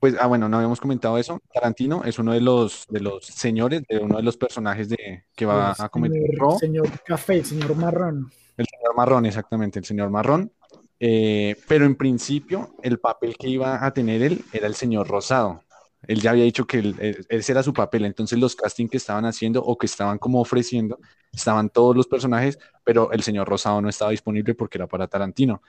[0.00, 1.40] pues, ah, bueno, no habíamos comentado eso.
[1.52, 5.46] Tarantino es uno de los, de los señores, de uno de los personajes de, que
[5.46, 6.20] va a cometer.
[6.30, 8.30] Señor, señor Café, señor Marrón.
[8.56, 10.52] El señor Marrón, exactamente, el señor Marrón.
[11.00, 15.62] Eh, pero en principio, el papel que iba a tener él era el señor Rosado.
[16.08, 16.94] Él ya había dicho que
[17.28, 20.98] ese era su papel, entonces los castings que estaban haciendo o que estaban como ofreciendo,
[21.32, 25.62] estaban todos los personajes, pero el señor Rosado no estaba disponible porque era para Tarantino.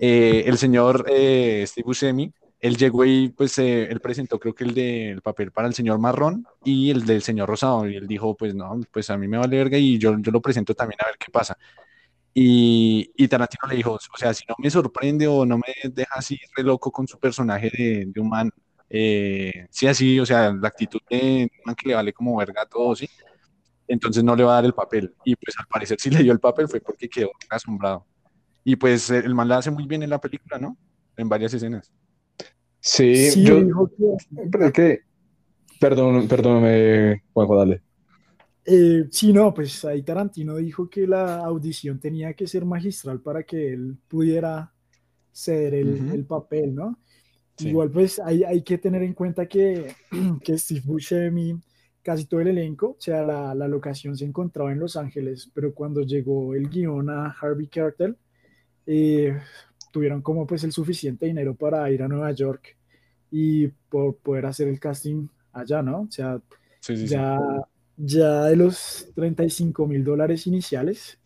[0.00, 4.74] Eh, el señor eh, Steve Buscemi, él llegó y pues él presentó creo que el
[4.74, 8.54] del papel para el señor Marrón y el del señor Rosado, y él dijo, pues
[8.54, 11.16] no, pues a mí me vale verga y yo, yo lo presento también a ver
[11.18, 11.56] qué pasa
[12.34, 16.14] Y, y, Tarantino le dijo, o sea, si no me sorprende o no me deja
[16.16, 18.50] así re loco con su personaje de, de un man,
[18.90, 22.66] eh, sí, así, o sea, la actitud de man que le vale como verga a
[22.66, 23.08] todo, sí,
[23.88, 25.14] entonces no le va a dar el papel.
[25.24, 28.06] Y pues al parecer sí le dio el papel fue porque quedó asombrado.
[28.64, 30.76] Y pues el man la hace muy bien en la película, ¿no?
[31.16, 31.92] En varias escenas.
[32.80, 35.00] Sí, Sí, yo, dijo que- pero es que,
[35.80, 37.82] perdón, perdóname, Juanjo, dale.
[38.64, 43.42] Eh, sí, no, pues ahí Tarantino dijo que la audición tenía que ser magistral para
[43.44, 44.74] que él pudiera
[45.32, 46.98] ceder el, el papel, ¿no?
[47.58, 47.70] Sí.
[47.70, 49.94] Igual, pues hay, hay que tener en cuenta que,
[50.44, 51.60] que Steve Buscemi,
[52.02, 55.74] casi todo el elenco, o sea, la, la locación se encontraba en Los Ángeles, pero
[55.74, 58.16] cuando llegó el guion a Harvey Keitel,
[58.86, 59.36] eh,
[59.92, 62.76] tuvieron como pues el suficiente dinero para ir a Nueva York
[63.30, 66.02] y por poder hacer el casting allá, ¿no?
[66.02, 66.40] O sea,
[66.80, 67.38] Sí, sí, ya,
[67.96, 71.18] ya de los 35 mil dólares iniciales,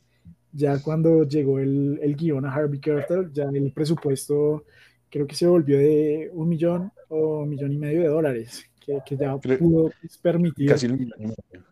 [0.52, 4.64] ya cuando llegó el, el guion a Harvey Keitel, ya el presupuesto
[5.12, 8.98] creo que se volvió de un millón o un millón y medio de dólares, que,
[9.06, 11.64] que ya Creo- pudo pues, permitir Casi el millón y medio.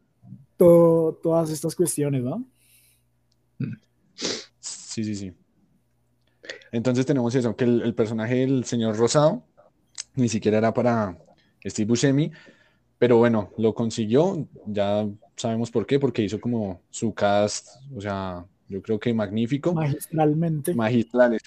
[0.57, 2.45] todo- todas estas cuestiones, ¿no?
[4.59, 5.33] Sí, sí, sí.
[6.73, 9.45] Entonces tenemos eso, que el, el personaje del señor Rosado
[10.15, 11.17] ni siquiera era para
[11.65, 12.31] Steve Buscemi,
[12.99, 18.45] pero bueno, lo consiguió, ya sabemos por qué, porque hizo como su cast, o sea,
[18.69, 20.75] yo creo que magnífico, Magistralmente.
[20.75, 21.39] magistral,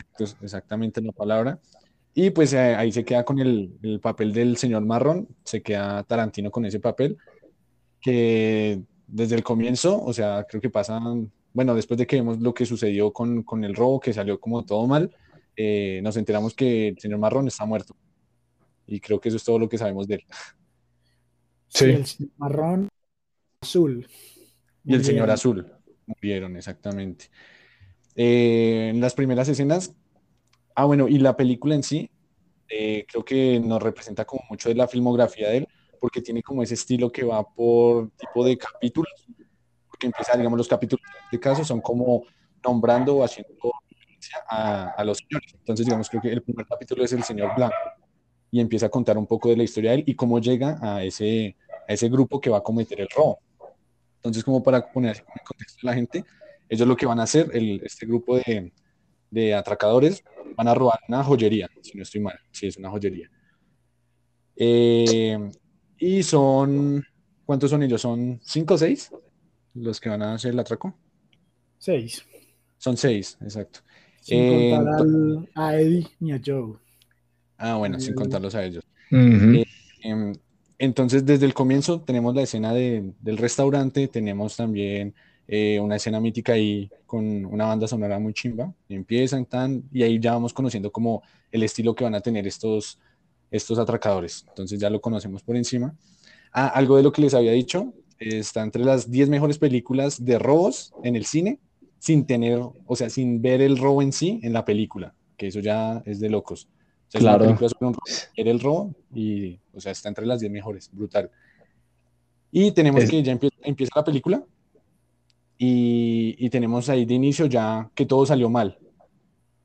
[0.41, 1.59] exactamente la palabra.
[2.13, 6.03] Y pues eh, ahí se queda con el, el papel del señor Marrón, se queda
[6.03, 7.17] Tarantino con ese papel,
[7.99, 12.53] que desde el comienzo, o sea, creo que pasan, bueno, después de que vemos lo
[12.53, 15.15] que sucedió con, con el robo, que salió como todo mal,
[15.55, 17.95] eh, nos enteramos que el señor Marrón está muerto.
[18.85, 20.23] Y creo que eso es todo lo que sabemos de él.
[21.75, 21.89] Sí, Sí.
[21.89, 22.89] el señor marrón
[23.61, 24.07] azul.
[24.85, 25.71] Y el señor azul,
[26.05, 27.31] murieron, exactamente.
[28.15, 29.95] Eh, en las primeras escenas,
[30.75, 32.09] ah, bueno, y la película en sí,
[32.69, 35.67] eh, creo que nos representa como mucho de la filmografía de él,
[35.99, 39.27] porque tiene como ese estilo que va por tipo de capítulos,
[39.87, 42.23] porque empieza, digamos, los capítulos en este caso son como
[42.63, 43.71] nombrando o haciendo
[44.49, 45.53] a, a los señores.
[45.53, 47.75] Entonces, digamos, creo que el primer capítulo es el señor Blanco
[48.51, 51.03] y empieza a contar un poco de la historia de él y cómo llega a
[51.03, 51.57] ese,
[51.87, 53.39] a ese grupo que va a cometer el robo.
[54.17, 56.23] Entonces, como para poner en contexto a la gente,
[56.69, 58.71] ellos lo que van a hacer, el, este grupo de,
[59.31, 60.23] de atracadores,
[60.55, 63.29] van a robar una joyería, si no estoy mal, sí, es una joyería.
[64.55, 65.37] Eh,
[65.97, 67.03] y son,
[67.45, 68.01] ¿cuántos son ellos?
[68.01, 69.11] ¿Son cinco o seis
[69.73, 70.95] los que van a hacer el atraco?
[71.77, 72.23] Seis.
[72.77, 73.79] Son seis, exacto.
[74.21, 76.77] Sin Eh, contar al- a Eddie ni a Joe.
[77.57, 78.83] Ah, bueno, sin Eh, contarlos a ellos.
[79.11, 79.63] Eh,
[80.05, 80.33] Em,
[80.79, 85.15] Entonces, desde el comienzo tenemos la escena de- del restaurante, tenemos también
[85.47, 88.73] eh, una escena mítica ahí con una banda sonora muy chimba.
[88.89, 92.99] Empiezan tan, y ahí ya vamos conociendo como el estilo que van a tener estos,
[93.51, 94.45] estos atracadores.
[94.49, 95.95] Entonces ya lo conocemos por encima.
[96.51, 100.39] Ah, algo de lo que les había dicho, está entre las 10 mejores películas de
[100.39, 101.59] robos en el cine,
[101.99, 105.59] sin tener, o sea, sin ver el robo en sí en la película, que eso
[105.59, 106.67] ya es de locos.
[107.07, 107.45] O sea, es una Claro.
[107.45, 108.05] película sobre un robo,
[108.37, 111.29] ver el robo y, o sea, está entre las 10 mejores, brutal.
[112.51, 114.43] Y tenemos Es- que ya empieza, empieza la película
[115.57, 118.77] y, y tenemos ahí de inicio ya que todo salió mal.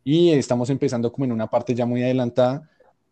[0.05, 2.69] Y estamos empezando como en una parte ya muy adelantada,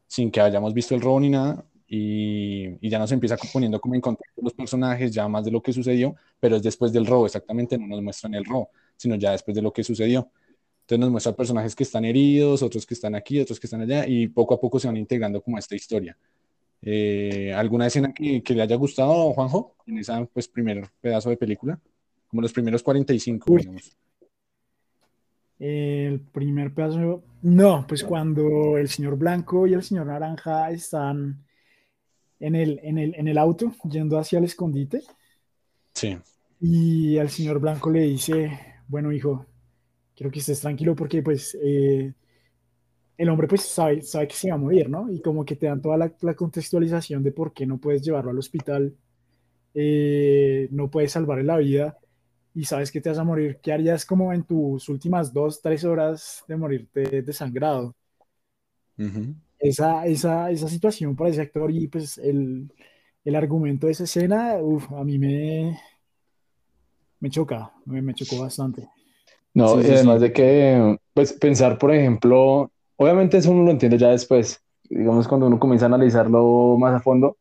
[0.06, 3.94] sin que hayamos visto el robo ni nada, y, y ya nos empieza poniendo como
[3.94, 7.26] en contexto los personajes, ya más de lo que sucedió, pero es después del robo,
[7.26, 10.30] exactamente, no nos muestran el robo, sino ya después de lo que sucedió.
[10.82, 14.06] Entonces nos muestra personajes que están heridos, otros que están aquí, otros que están allá,
[14.06, 16.16] y poco a poco se van integrando como a esta historia.
[16.80, 21.36] Eh, ¿alguna escena que, que le haya gustado, Juanjo, en esa pues primer pedazo de
[21.36, 21.80] película?
[22.28, 23.60] Como los primeros 45, Uy.
[23.60, 23.96] digamos.
[25.58, 31.42] El primer pedazo, no, pues cuando el señor Blanco y el señor Naranja están
[32.38, 35.02] en el, en el, en el auto yendo hacia el escondite
[35.94, 36.18] Sí,
[36.60, 38.50] y el señor Blanco le dice,
[38.86, 39.46] bueno hijo,
[40.14, 42.12] quiero que estés tranquilo porque pues eh,
[43.16, 45.10] el hombre pues sabe, sabe que se va a morir, ¿no?
[45.10, 48.30] Y como que te dan toda la, la contextualización de por qué no puedes llevarlo
[48.30, 48.94] al hospital,
[49.72, 51.98] eh, no puedes salvarle la vida
[52.56, 55.84] y sabes que te vas a morir, ¿qué harías como en tus últimas dos, tres
[55.84, 57.94] horas de morirte desangrado?
[58.98, 59.34] Ujú.
[59.58, 62.72] Esa, esa, esa situación para ese actor y pues el,
[63.24, 65.78] el argumento de esa escena, uf, a mí me,
[67.20, 68.88] me choca, me, me chocó bastante.
[69.54, 70.26] No, Sí, y además sí.
[70.26, 75.46] de que, pues pensar, por ejemplo, obviamente eso uno lo entiende ya después, digamos cuando
[75.46, 77.38] uno comienza a analizarlo más a fondo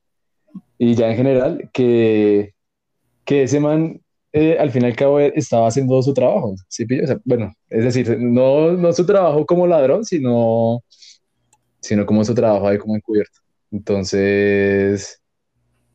[0.77, 2.53] y ya en general, que,
[3.25, 4.01] que ese man
[4.37, 6.85] eh, al fin y al cabo estaba haciendo su trabajo, ¿sí?
[7.23, 10.83] bueno, es decir, no, no su trabajo como ladrón, sino,
[11.79, 13.39] sino como su trabajo ahí como encubierto.
[13.71, 15.21] Entonces,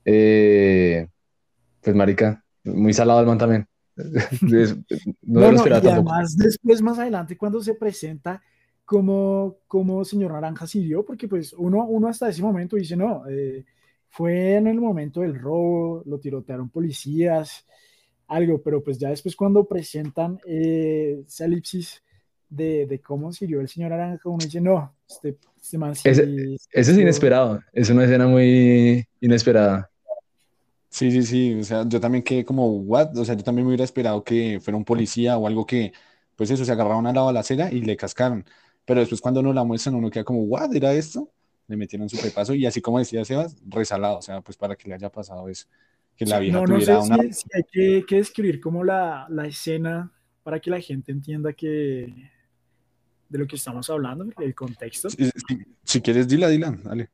[0.07, 1.07] eh,
[1.83, 3.66] pues marica, muy salado el man también.
[5.20, 8.42] no, lo y además después más adelante cuando se presenta
[8.87, 13.66] como, como señor Naranja sirvió, porque pues uno, uno hasta ese momento dice, no, eh,
[14.09, 17.66] fue en el momento del robo, lo tirotearon policías,
[18.30, 22.02] algo, pero pues ya después cuando presentan eh, esa elipsis
[22.48, 26.92] de, de, cómo sirvió el señor Naranja, uno dice, no, este, este man ese, ese
[26.92, 29.90] es inesperado, es una escena muy inesperada.
[30.88, 33.70] Sí, sí, sí, o sea, yo también quedé como, what, o sea, yo también me
[33.70, 35.92] hubiera esperado que fuera un policía o algo que,
[36.36, 38.44] pues eso, se agarraron a la balacera y le cascaron,
[38.84, 41.30] pero después cuando uno la muestran uno queda como, what, ¿era esto?
[41.68, 44.88] Le metieron su pepazo y así como decía Sebas, resalado, o sea, pues para que
[44.88, 45.66] le haya pasado eso,
[46.20, 47.33] que la vieja no, no tuviera sé una...
[47.33, 52.30] Si, hay que, que, describir como la, la escena para que la gente entienda que
[53.26, 55.09] de lo que estamos hablando, el contexto.
[55.09, 55.30] Si,
[55.83, 57.09] si quieres, dila, dila, dale.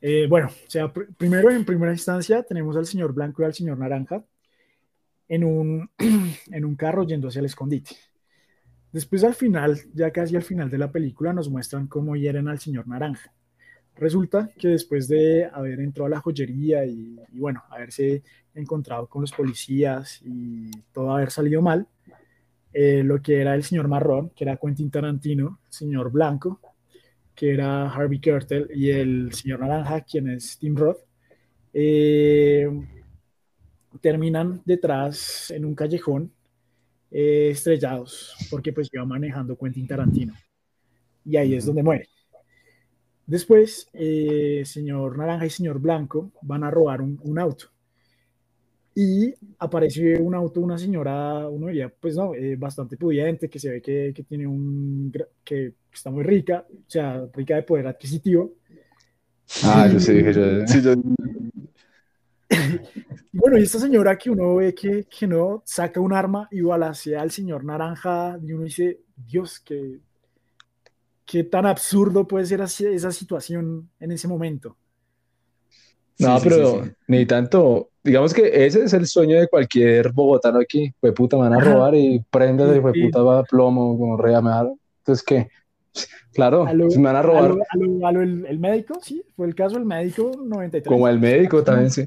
[0.00, 3.76] Eh, bueno, o sea, primero en primera instancia tenemos al señor Blanco y al señor
[3.76, 4.24] Naranja
[5.28, 7.96] en un, en un carro yendo hacia el escondite.
[8.92, 12.60] Después al final, ya casi al final de la película, nos muestran cómo hieren al
[12.60, 13.34] señor Naranja.
[13.96, 18.22] Resulta que después de haber entrado a la joyería y, y, bueno, haberse
[18.54, 21.86] encontrado con los policías y todo haber salido mal,
[22.76, 26.60] eh, lo que era el señor Marrón, que era Quentin Tarantino, señor Blanco,
[27.32, 30.98] que era Harvey Keitel, y el señor Naranja, quien es Tim Roth,
[31.72, 32.68] eh,
[34.00, 36.32] terminan detrás en un callejón
[37.12, 40.34] eh, estrellados, porque pues iba manejando Quentin Tarantino.
[41.24, 42.08] Y ahí es donde muere.
[43.26, 47.74] Después, eh, señor Naranja y señor Blanco van a robar un auto
[48.94, 53.70] y aparece un auto, una señora, uno diría, pues no, eh, bastante pudiente, que se
[53.70, 58.54] ve que, que, tiene un, que está muy rica, o sea, rica de poder adquisitivo.
[59.64, 60.94] Ah, yo sé, yo, sí, yo...
[63.32, 67.20] bueno, y esta señora que uno ve que, que no saca un arma y balacea
[67.20, 69.98] al señor naranja, y uno dice, Dios, qué,
[71.24, 74.76] qué tan absurdo puede ser esa situación en ese momento.
[76.18, 77.90] No, pero ni tanto.
[78.02, 80.92] Digamos que ese es el sueño de cualquier bogotano aquí.
[81.00, 84.16] Fue puta, me van a robar y prende de fue puta va a plomo, como
[84.16, 85.48] rea, me Entonces, ¿qué?
[86.34, 87.52] Claro, me van a robar.
[87.52, 90.92] A el, médico, sí, fue el caso del médico 93.
[90.92, 92.06] Como el médico también, sí.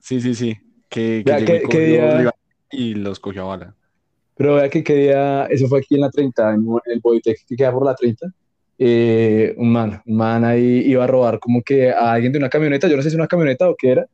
[0.00, 0.56] Sí, sí, sí.
[0.88, 1.22] Que,
[1.70, 2.34] que, día...
[2.70, 3.74] y los cogió a bala.
[4.36, 7.56] Pero vea que qué día, eso fue aquí en la 30, en el Bodytech que
[7.56, 8.26] queda por la 30
[8.78, 12.48] eh, un man, un man ahí iba a robar como que a alguien de una
[12.48, 14.06] camioneta, yo no sé si una camioneta o qué era,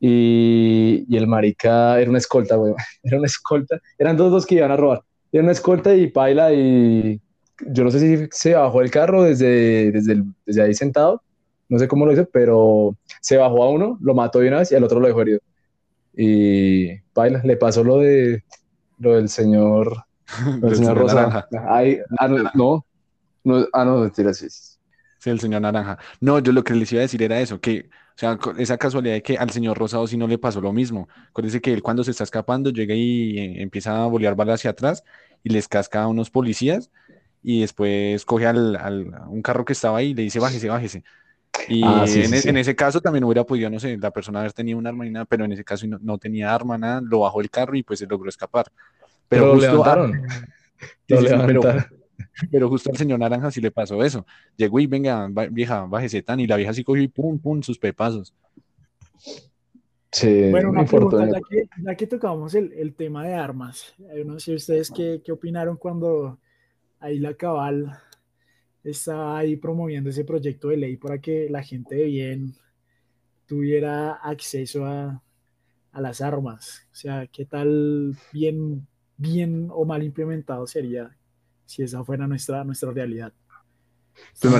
[0.00, 4.56] y, y el marica era una escolta, güey, era una escolta, eran dos dos que
[4.56, 7.20] iban a robar, era una escolta y paila y
[7.68, 11.22] yo no sé si se bajó el carro desde, desde, desde ahí sentado,
[11.68, 14.72] no sé cómo lo hizo, pero se bajó a uno, lo mató de una vez
[14.72, 15.40] y al otro lo dejó herido.
[16.16, 18.44] Y paila, le pasó lo de
[18.98, 20.04] lo del señor,
[20.62, 21.46] el señor Rosa.
[21.68, 22.84] Ahí, ah, no,
[23.44, 24.48] no, ah, no, mentira, sí.
[25.18, 25.98] Sí, el señor Naranja.
[26.20, 29.14] No, yo lo que les iba a decir era eso, que, o sea, esa casualidad
[29.14, 31.08] de que al señor Rosado sí no le pasó lo mismo.
[31.28, 34.70] Acuérdense que él cuando se está escapando llega y eh, empieza a bolear balas hacia
[34.70, 35.02] atrás
[35.42, 36.90] y les casca a unos policías
[37.42, 41.04] y después coge al, al, un carro que estaba ahí y le dice, bájese, bájese.
[41.68, 44.52] Y ah, en, e, en, ese caso también hubiera podido, no sé, la persona haber
[44.52, 47.20] tenido un arma y nada, pero en ese caso no, no tenía arma, nada, lo
[47.20, 48.66] bajó el carro y pues se logró escapar.
[49.28, 50.22] Pero, levantaron.
[51.08, 51.84] lo levantaron.
[52.50, 54.26] Pero justo al señor Naranja sí le pasó eso.
[54.56, 56.40] Llegó y venga, vieja, bájese tan.
[56.40, 58.34] Y la vieja sí cogió y pum, pum, sus pepazos.
[60.10, 64.38] Sí, bueno, una pregunta, ya que, ya que tocamos el, el, tema de armas, no
[64.38, 66.38] sé ustedes qué, qué opinaron cuando
[67.00, 67.98] ahí la cabal
[68.84, 72.54] está ahí promoviendo ese proyecto de ley para que la gente de bien
[73.46, 75.22] tuviera acceso a,
[75.92, 76.86] a las armas.
[76.92, 81.16] O sea, qué tal bien, bien o mal implementado sería
[81.64, 83.32] si esa fuera nuestra, nuestra realidad.
[84.40, 84.52] Pues,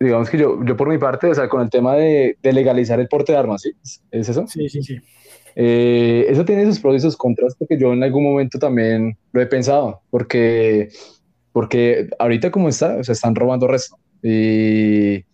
[0.00, 3.00] digamos que yo, yo por mi parte, o sea, con el tema de, de legalizar
[3.00, 3.72] el porte de armas, ¿sí?
[4.10, 4.46] ¿Es eso?
[4.46, 4.98] Sí, sí, sí.
[5.56, 9.40] Eh, eso tiene sus pros y sus contras, porque yo en algún momento también lo
[9.40, 10.88] he pensado, porque,
[11.54, 13.96] porque ahorita como está, o sea, están robando resto.
[14.20, 15.24] Y,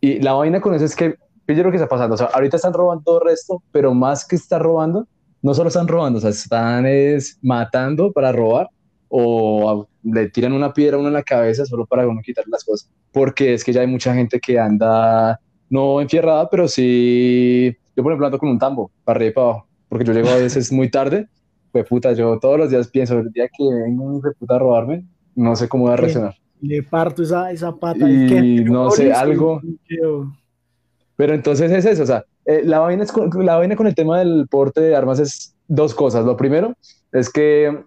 [0.00, 2.56] y la vaina con eso es que, pille lo que está pasando, o sea, ahorita
[2.56, 5.08] están robando resto, pero más que estar robando,
[5.42, 8.68] no solo están robando, o sea, están es, matando para robar
[9.08, 12.62] o le tiran una piedra a uno en la cabeza solo para uno quitar las
[12.62, 12.88] cosas.
[13.10, 17.76] Porque es que ya hay mucha gente que anda, no enfierrada, pero sí.
[17.96, 20.28] Yo, por ejemplo, ando con un tambo, para arriba y para abajo, porque yo llego
[20.28, 21.26] a veces muy tarde,
[21.72, 25.04] pues puta, yo todos los días pienso, el día que venga un puta a robarme,
[25.34, 26.34] no sé cómo voy a reaccionar.
[26.60, 28.08] Le parto esa, esa pata.
[28.08, 29.60] Y no sé, algo...
[31.16, 33.94] Pero entonces es eso, o sea, eh, la, vaina es con, la vaina con el
[33.94, 36.24] tema del porte de armas es dos cosas.
[36.24, 36.74] Lo primero
[37.12, 37.84] es que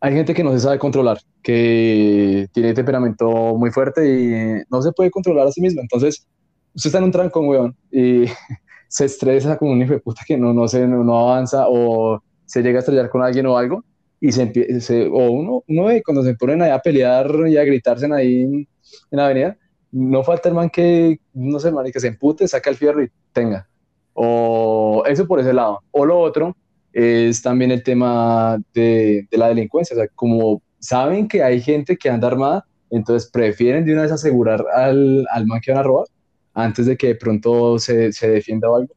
[0.00, 4.92] hay gente que no se sabe controlar, que tiene temperamento muy fuerte y no se
[4.92, 5.80] puede controlar a sí mismo.
[5.80, 6.26] Entonces,
[6.74, 8.24] usted está en un trancón, weón, y
[8.88, 12.20] se estresa como un hijo de puta que no, no, se, no, avanza o
[12.52, 13.82] se llega a estrellar con alguien o algo
[14.20, 17.64] y se, empieza, o uno, uno ve cuando se ponen ahí a pelear y a
[17.64, 18.68] gritarse ahí en,
[19.10, 19.56] la avenida,
[19.90, 23.10] no falta el man que, no sé, man, que se empute, saca el fierro y
[23.32, 23.66] tenga.
[24.12, 25.80] O eso por ese lado.
[25.92, 26.54] O lo otro
[26.92, 29.94] es también el tema de, de la delincuencia.
[29.96, 34.12] O sea, como saben que hay gente que anda armada, entonces prefieren de una vez
[34.12, 36.06] asegurar al, al man que van a robar
[36.52, 38.94] antes de que de pronto se, se defienda o algo.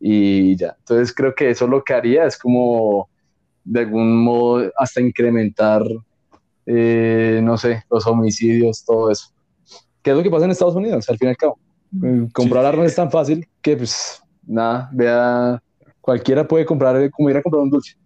[0.00, 3.08] Y ya, entonces creo que eso lo que haría es como
[3.64, 5.82] de algún modo hasta incrementar,
[6.66, 9.28] eh, no sé, los homicidios, todo eso.
[10.02, 11.58] ¿Qué es lo que pasa en Estados Unidos, al fin y al cabo?
[12.02, 15.62] Eh, comprar armas es tan fácil que pues nada, vea,
[16.00, 17.96] cualquiera puede comprar, como ir a comprar un dulce.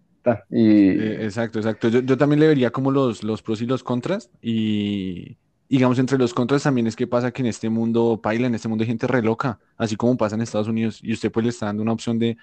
[0.49, 0.89] Y...
[0.89, 1.89] Eh, exacto, exacto.
[1.89, 4.29] Yo, yo, también le vería como los, los pros y los contras.
[4.41, 5.37] Y
[5.69, 8.67] digamos, entre los contras también es que pasa que en este mundo paila, en este
[8.67, 10.99] mundo hay gente re loca, así como pasa en Estados Unidos.
[11.01, 12.37] Y usted pues le está dando una opción de,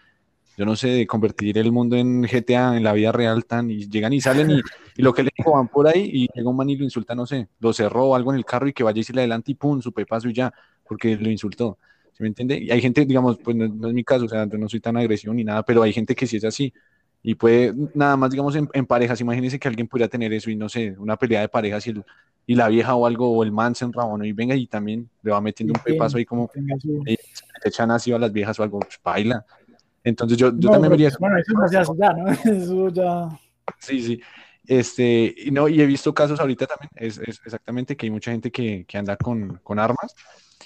[0.56, 3.88] yo no sé, de convertir el mundo en GTA, en la vida real, tan, y
[3.88, 6.68] llegan y salen y, lo que le digo, van por ahí y llega un man
[6.68, 9.00] y lo insulta, no sé, lo cerró o algo en el carro y que vaya
[9.00, 10.52] y se le adelante y pum, su pepazo y ya,
[10.84, 11.78] porque lo insultó
[12.20, 12.58] me entiende?
[12.58, 15.34] Y hay gente, digamos, pues no, es mi caso, o sea, no soy tan agresivo
[15.34, 16.72] ni nada, pero hay gente que sí es así.
[17.22, 20.68] Y puede, nada más, digamos, en, parejas, imagínense que alguien pudiera tener eso y no
[20.68, 21.94] sé, una pelea de parejas y,
[22.46, 25.30] y la vieja o algo, o el man se enrabona y venga y también le
[25.30, 27.18] va metiendo un pepazo ahí como, se
[27.68, 29.44] echan así a las viejas o algo, pues baila.
[30.02, 31.10] Entonces yo, yo también vería...
[31.20, 32.30] Bueno, eso no se hace ya, ¿no?
[32.44, 33.28] Eso ya...
[33.78, 34.20] Sí, sí.
[34.66, 38.30] Este, y no, y he visto casos ahorita también, es, es exactamente que hay mucha
[38.30, 40.14] gente que, que anda con, con armas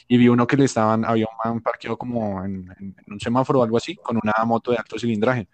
[0.08, 3.62] y vi uno que le estaban, había un man parqueado como en, un semáforo o
[3.62, 5.48] algo así, con una moto de alto cilindraje.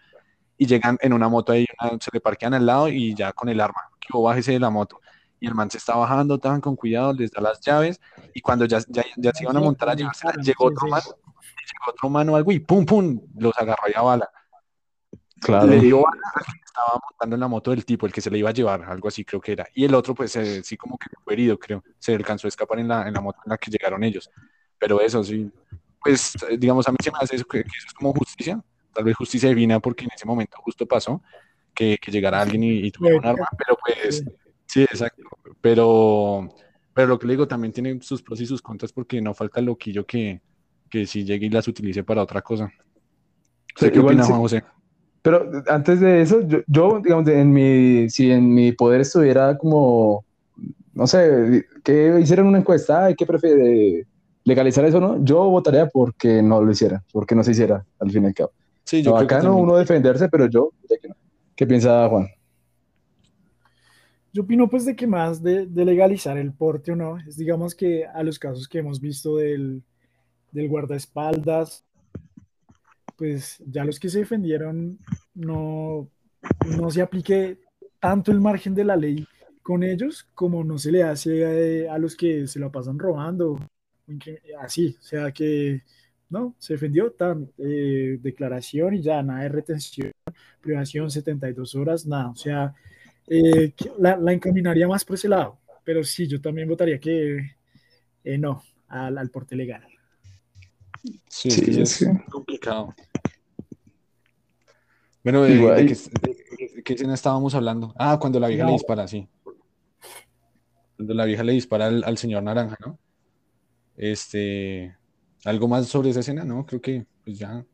[0.60, 1.66] Y llegan en una moto ahí,
[2.00, 5.00] se le parquean al lado y ya con el arma, que bájese de la moto.
[5.40, 7.98] Y el man se está bajando, estaban con cuidado, les da las llaves.
[8.34, 11.92] Y cuando ya, ya, ya se iban a montar a llevarse, llegó otro man, llegó
[11.92, 14.28] otro man o algo y pum, pum, los agarró y a bala.
[15.40, 15.66] Claro.
[15.66, 16.20] Le dio bala
[16.70, 19.08] estaba montando en la moto del tipo, el que se le iba a llevar, algo
[19.08, 19.66] así creo que era.
[19.74, 21.82] Y el otro, pues eh, sí como que fue herido, creo.
[21.98, 24.30] Se alcanzó a escapar en la, en la moto en la que llegaron ellos.
[24.78, 25.50] Pero eso sí,
[26.02, 29.16] pues digamos, a mí se me hace eso, que, eso es como justicia, tal vez
[29.16, 31.22] justicia divina, porque en ese momento justo pasó
[31.74, 34.24] que, que llegara alguien y, tuviera un arma, pero pues,
[34.66, 35.22] sí, exacto.
[35.60, 36.48] Pero,
[36.94, 39.60] pero lo que le digo también tiene sus pros y sus contras, porque no falta
[39.60, 40.40] el loquillo que,
[40.88, 42.72] que si llegue y las utilice para otra cosa.
[43.74, 44.64] ¿Qué opina Juan José?
[45.22, 50.24] Pero antes de eso, yo, digamos, en mi, si en mi poder estuviera como,
[50.94, 54.06] no sé, que hicieran una encuesta, ¿qué prefiere?
[54.44, 55.22] ¿Legalizar eso no?
[55.22, 58.52] Yo votaría porque no lo hiciera, porque no se hiciera, al fin y al cabo.
[58.90, 60.72] Sí, yo acá no uno defenderse, pero yo,
[61.54, 62.26] ¿qué piensa Juan?
[64.32, 67.76] Yo opino pues de que más de, de, legalizar el porte o no, es digamos
[67.76, 69.84] que a los casos que hemos visto del,
[70.50, 71.84] del guardaespaldas,
[73.16, 74.98] pues ya los que se defendieron
[75.34, 76.08] no,
[76.76, 77.60] no se aplique
[78.00, 79.24] tanto el margen de la ley
[79.62, 83.60] con ellos como no se le hace a, los que se la pasan robando,
[84.60, 85.84] así, o sea que
[86.30, 90.12] no, se defendió tan eh, declaración y ya nada de retención,
[90.60, 92.74] privación 72 horas, nada, o sea,
[93.26, 97.56] eh, la, encaminaría más por ese lado, pero sí, yo también votaría que
[98.24, 99.82] eh, no, al, al porte legal.
[101.28, 102.94] Sí, es complicado.
[105.22, 105.96] Bueno, ¿de,
[106.84, 107.94] qué, escena estábamos hablando?
[107.98, 109.28] Ah, cuando la vieja le dispara, sí.
[110.96, 112.98] Cuando la vieja le dispara al, señor Naranja, ¿no?
[113.96, 114.96] Este,
[115.44, 116.44] ¿algo más sobre esa escena?
[116.44, 117.64] No, creo que pues ya.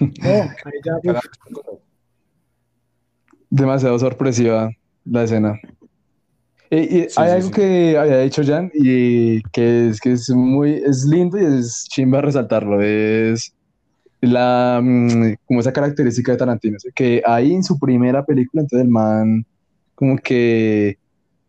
[3.50, 4.70] Demasiado sorpresiva
[5.04, 5.58] la escena.
[6.70, 11.38] Y, hay algo que había dicho Jan y que es que es muy es lindo
[11.40, 12.82] y es chimba resaltarlo.
[12.82, 13.54] Es
[14.20, 18.90] la, mm, como esa característica de Tarantino, que ahí en su primera película, entonces el
[18.90, 19.46] man,
[19.94, 20.98] como que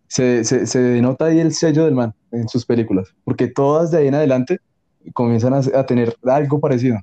[0.07, 3.99] se, se, se, denota ahí el sello del man en sus películas, porque todas de
[3.99, 4.59] ahí en adelante
[5.13, 6.97] comienzan a, a tener algo parecido.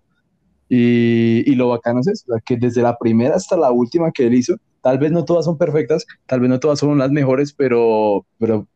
[0.68, 4.34] Y, y, lo bacano es eso, que desde la primera hasta la última que él
[4.34, 8.26] hizo, tal vez no todas son perfectas, tal vez no todas son las mejores, pero,
[8.38, 8.66] pero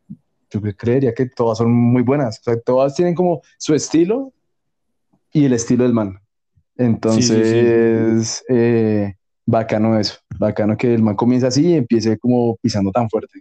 [0.50, 2.40] yo creería que todas son muy buenas.
[2.40, 4.32] O sea, todas tienen como su estilo
[5.32, 6.18] y el estilo del man.
[6.76, 9.14] Entonces, eh,
[9.44, 13.40] bacano eso, bacano que el man comienza así y empiece como pisando tan fuerte.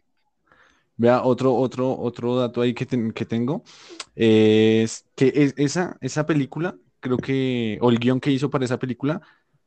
[0.98, 3.64] Vea, otro, otro, otro dato ahí que, que tengo
[4.16, 8.80] es que es, esa, esa película, creo que, o el guion que hizo para esa
[8.80, 9.22] película,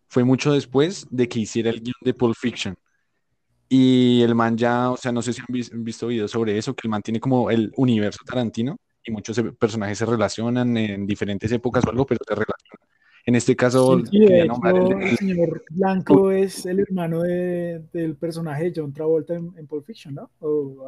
[0.08, 2.76] fue mucho después de que hiciera el guion de Pulp Fiction.
[3.68, 6.88] Y el man ya, o sea, no sé si han visto videos sobre eso, que
[6.88, 11.84] el man tiene como el universo Tarantino y muchos personajes se relacionan en diferentes épocas
[11.86, 12.89] o algo, pero se relacionan.
[13.26, 14.06] En este caso, el,
[15.18, 20.30] señor Blanco es el hermano del personaje de John Travolta en, Pulp Fiction, ¿no?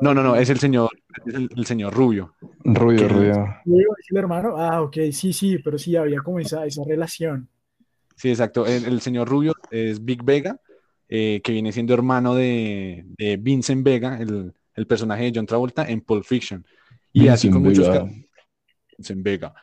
[0.00, 0.90] no, no, no, es el señor,
[1.26, 2.34] es el, señor Rubio.
[2.64, 3.56] Rubio, Rubio.
[3.98, 4.56] ¿Es el hermano?
[4.56, 7.48] Ah, ok, sí, sí, pero sí, había como esa, esa relación.
[8.16, 8.66] Sí, exacto.
[8.66, 10.58] El, señor Rubio es Big Vega,
[11.08, 13.04] eh, que viene siendo hermano de,
[13.40, 16.64] Vincent Vega, el, personaje de John Travolta en Pulp Fiction.
[17.12, 17.88] Y así con muchos...
[18.96, 19.54] Vincent Vega.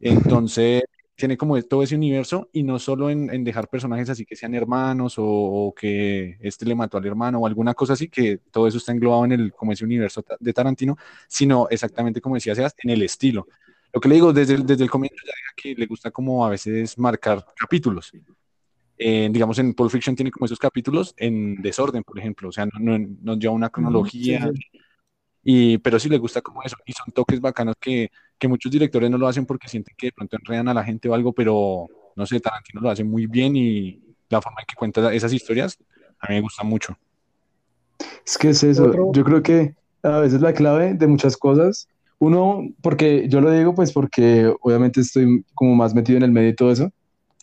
[0.00, 0.82] Entonces,
[1.22, 5.14] tiene como todo ese universo y no solo en, dejar personajes así que sean hermanos
[5.18, 8.90] o, que este le mató al hermano o alguna cosa así, que todo eso está
[8.90, 10.98] englobado en el, como ese universo de Tarantino,
[11.28, 13.46] sino exactamente como decía Seas, en el estilo.
[13.92, 16.98] Lo que le digo, desde, desde el comienzo ya que le gusta como a veces
[16.98, 18.10] marcar capítulos.
[18.98, 22.66] Eh, digamos, en Pulp Fiction tiene como esos capítulos en desorden, por ejemplo, o sea,
[22.66, 24.50] no, no, lleva una cronología,
[25.44, 28.10] Y, pero sí le gusta como eso, y son toques bacanos que,
[28.42, 31.08] que muchos directores no lo hacen porque sienten que de pronto enredan a la gente
[31.08, 31.86] o algo, pero
[32.16, 35.78] no sé, Tarantino lo hace muy bien y la forma en que cuenta esas historias
[36.18, 36.98] a mí me gusta mucho.
[38.26, 41.86] Es que es eso, yo creo que a veces la clave de muchas cosas
[42.18, 46.48] uno, porque yo lo digo pues porque obviamente estoy como más metido en el medio
[46.48, 46.90] y todo eso,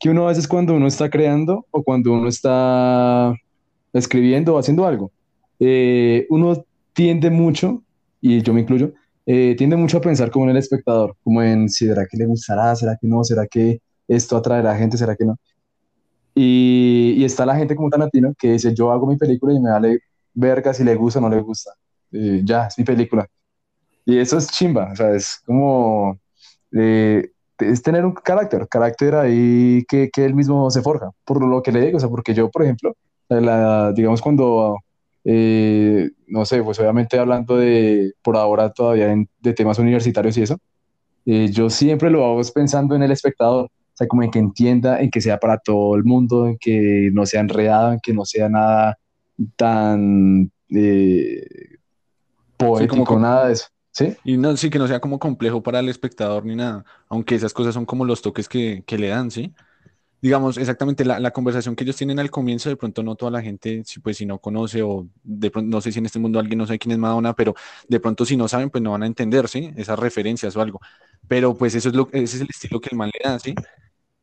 [0.02, 3.34] que uno a veces cuando uno está creando o cuando uno está
[3.94, 5.14] escribiendo o haciendo algo,
[5.62, 7.84] eh, uno tiende mucho,
[8.20, 8.92] y yo me incluyo,
[9.32, 12.26] eh, tiende mucho a pensar como en el espectador, como en si será que le
[12.26, 15.38] gustará, será que no, será que esto atraerá a gente, será que no.
[16.34, 19.70] Y, está la gente como tan latino que dice, yo hago mi película y me
[19.70, 20.00] vale
[20.34, 21.74] verga si le gusta o no le gusta.
[22.12, 23.28] Ya, es mi película.
[24.04, 26.20] Y eso es chimba, o sea, es como,
[26.72, 31.62] eh, es tener un carácter, carácter ahí que, que, él mismo se forja, por lo
[31.62, 32.96] que le digo, o sea, porque yo, por ejemplo,
[33.30, 34.78] la, digamos cuando,
[35.26, 40.58] eh, no sé, pues obviamente hablando de, por ahora todavía de temas universitarios y eso,
[41.26, 45.02] eh, yo siempre lo hago pensando en el espectador, o sea, como en que entienda,
[45.02, 48.26] en que sea para todo el mundo, en que no sea enredado, en que no
[48.26, 48.98] sea nada
[49.56, 50.52] tan
[52.58, 53.68] poético, como, nada de eso.
[53.92, 54.16] ¿Sí?
[54.24, 57.54] Y no, sí, que no sea como complejo para el espectador ni nada, aunque esas
[57.54, 59.54] cosas son como los toques que, que le dan, ¿sí?
[60.22, 63.42] Digamos, exactamente la, la, conversación que ellos tienen al comienzo, de pronto no toda la
[63.42, 66.40] gente, si, pues si no conoce o de pronto, no sé si en este mundo
[66.40, 67.56] alguien no sabe quién es Madonna, pero
[67.88, 69.72] de pronto si no saben, pues no van a entender, ¿sí?
[69.78, 70.82] Esas referencias o algo.
[71.28, 73.56] Pero pues eso es lo, ese es el estilo que el man le da, ¿sí?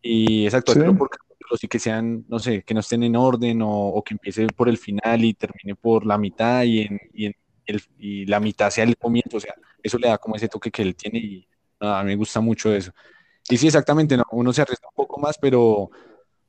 [0.03, 0.81] Y exacto, sí.
[0.81, 1.11] por
[1.59, 4.69] sí que sean, no sé, que no estén en orden o, o, que empiece por
[4.69, 7.35] el final y termine por la mitad y en, y en
[7.99, 10.83] y la mitad sea el comienzo, o sea, eso le da como ese toque que
[10.83, 11.49] él tiene y
[11.81, 12.93] a mí me gusta mucho eso.
[13.49, 15.91] Y sí, exactamente, no, uno se arriesga un poco más, pero,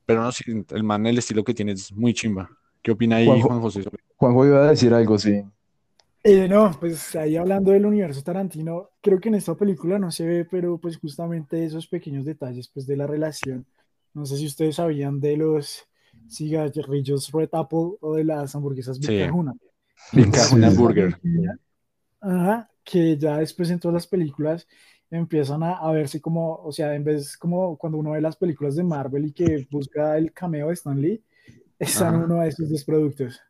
[0.04, 0.30] pero no,
[0.70, 2.50] el man, el estilo que tiene es muy chimba.
[2.82, 3.84] ¿Qué opina ahí Juan José?
[4.16, 5.42] Juanjo iba a decir algo, sí.
[6.24, 10.26] Eh, no, pues ahí hablando del universo Tarantino, creo que en esta película no se
[10.26, 13.64] ve, pero pues justamente esos pequeños detalles pues de la relación.
[14.14, 15.86] No sé si ustedes sabían de los
[16.28, 19.30] cigarrillos Red Apple o de las hamburguesas Big sí.
[20.52, 21.18] una burger.
[22.20, 24.66] Ajá, que ya después en todas las películas
[25.10, 28.76] empiezan a, a, verse como, o sea, en vez como cuando uno ve las películas
[28.76, 31.22] de Marvel y que busca el cameo de Stan Lee,
[31.78, 33.40] están uno de esos dos productos.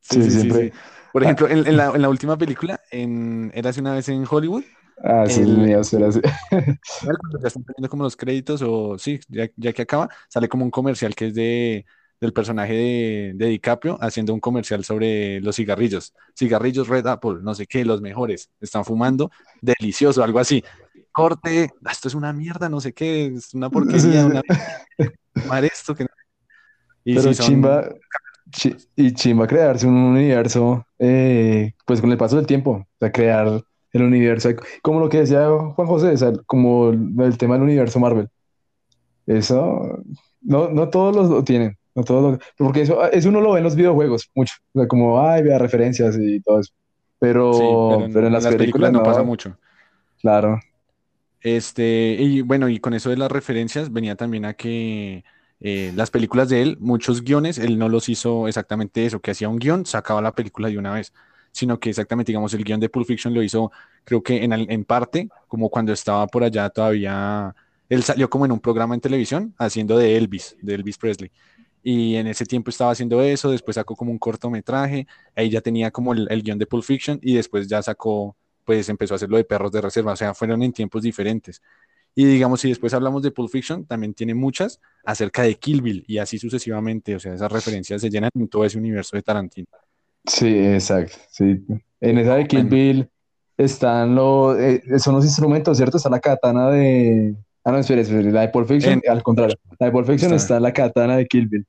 [0.00, 0.72] Sí, sí, siempre.
[1.12, 4.64] Por ejemplo, en, en, la, en, la, última película, en Érase una vez en Hollywood.
[5.04, 6.20] Ah, sí, el, mío, será así.
[6.50, 10.64] Cuando ya están poniendo como los créditos, o sí, ya, ya que acaba, sale como
[10.64, 11.86] un comercial que es de
[12.22, 16.14] del personaje de, de, DiCaprio haciendo un comercial sobre los cigarrillos.
[16.38, 18.48] Cigarrillos Red Apple, no sé qué, los mejores.
[18.60, 20.62] Están fumando, delicioso, algo así.
[21.10, 24.40] Corte, ah, esto es una mierda, no sé qué, es una porquería, una
[25.62, 26.06] esto que
[27.04, 27.88] y Pero chimba,
[28.94, 33.64] y chimba crearse un universo, eh, pues con el paso del tiempo, o sea, crear
[33.92, 34.50] el universo,
[34.80, 38.28] como lo que decía Juan José, o sea, como el tema del universo Marvel.
[39.26, 40.04] Eso,
[40.40, 41.76] no, no todos lo tienen.
[41.94, 44.54] No todo porque eso, eso uno lo ve en los videojuegos mucho.
[44.72, 46.72] O sea, como, ay, vea referencias y todo eso.
[47.18, 49.56] Pero, pero, en, las, películas, no, pasa mucho.
[50.20, 50.58] Claro.
[51.40, 55.24] Este, y bueno, y con eso de las referencias venía también a que
[55.60, 59.48] eh, las películas de él, muchos guiones, él no los hizo exactamente eso, que hacía
[59.48, 61.12] un guion, sacaba la película de una vez,
[61.52, 63.70] sino que exactamente, digamos, el guion de Pulp Fiction lo hizo,
[64.04, 67.54] creo que en, en parte, como cuando estaba por allá todavía
[67.92, 71.30] él salió como en un programa en televisión haciendo de Elvis, de Elvis Presley.
[71.82, 75.90] Y en ese tiempo estaba haciendo eso, después sacó como un cortometraje, ahí ya tenía
[75.90, 79.36] como el, el guion de Pulp Fiction y después ya sacó, pues empezó a hacerlo
[79.36, 81.60] de Perros de Reserva, o sea, fueron en tiempos diferentes.
[82.14, 86.04] Y digamos, si después hablamos de Pulp Fiction, también tiene muchas acerca de Kill Bill
[86.06, 87.16] y así sucesivamente.
[87.16, 89.66] O sea, esas referencias se llenan en todo ese universo de Tarantino.
[90.26, 91.16] Sí, exacto.
[91.30, 91.64] Sí.
[92.00, 93.08] En esa de Kill Bill
[93.56, 95.96] están los, eh, son los instrumentos, ¿cierto?
[95.96, 97.34] Está la katana de...
[97.64, 99.56] Ah, no, espera, espera, la de Pulp Fiction, al contrario.
[99.78, 100.60] La de Pulp Fiction está...
[100.60, 101.66] la katana de Kill Bill.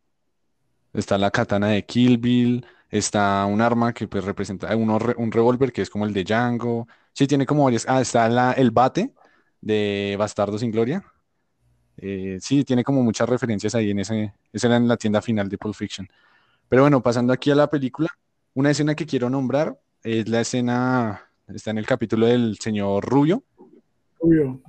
[0.94, 5.82] Está la katana de Kill Bill, está un arma que pues representa un revólver que
[5.82, 6.88] es como el de Django.
[7.14, 7.86] Sí, tiene como varias...
[7.88, 9.14] Ah, está el bate
[9.60, 11.04] de Bastardo sin Gloria.
[11.98, 15.50] Eh, sí, tiene como muchas referencias ahí en ese, esa era en la tienda final
[15.50, 16.08] de Pulp Fiction.
[16.70, 18.10] Pero bueno, pasando aquí a la película,
[18.54, 23.44] una escena que quiero nombrar es la escena, está en el capítulo del señor Rubio.
[24.20, 24.62] Rubio.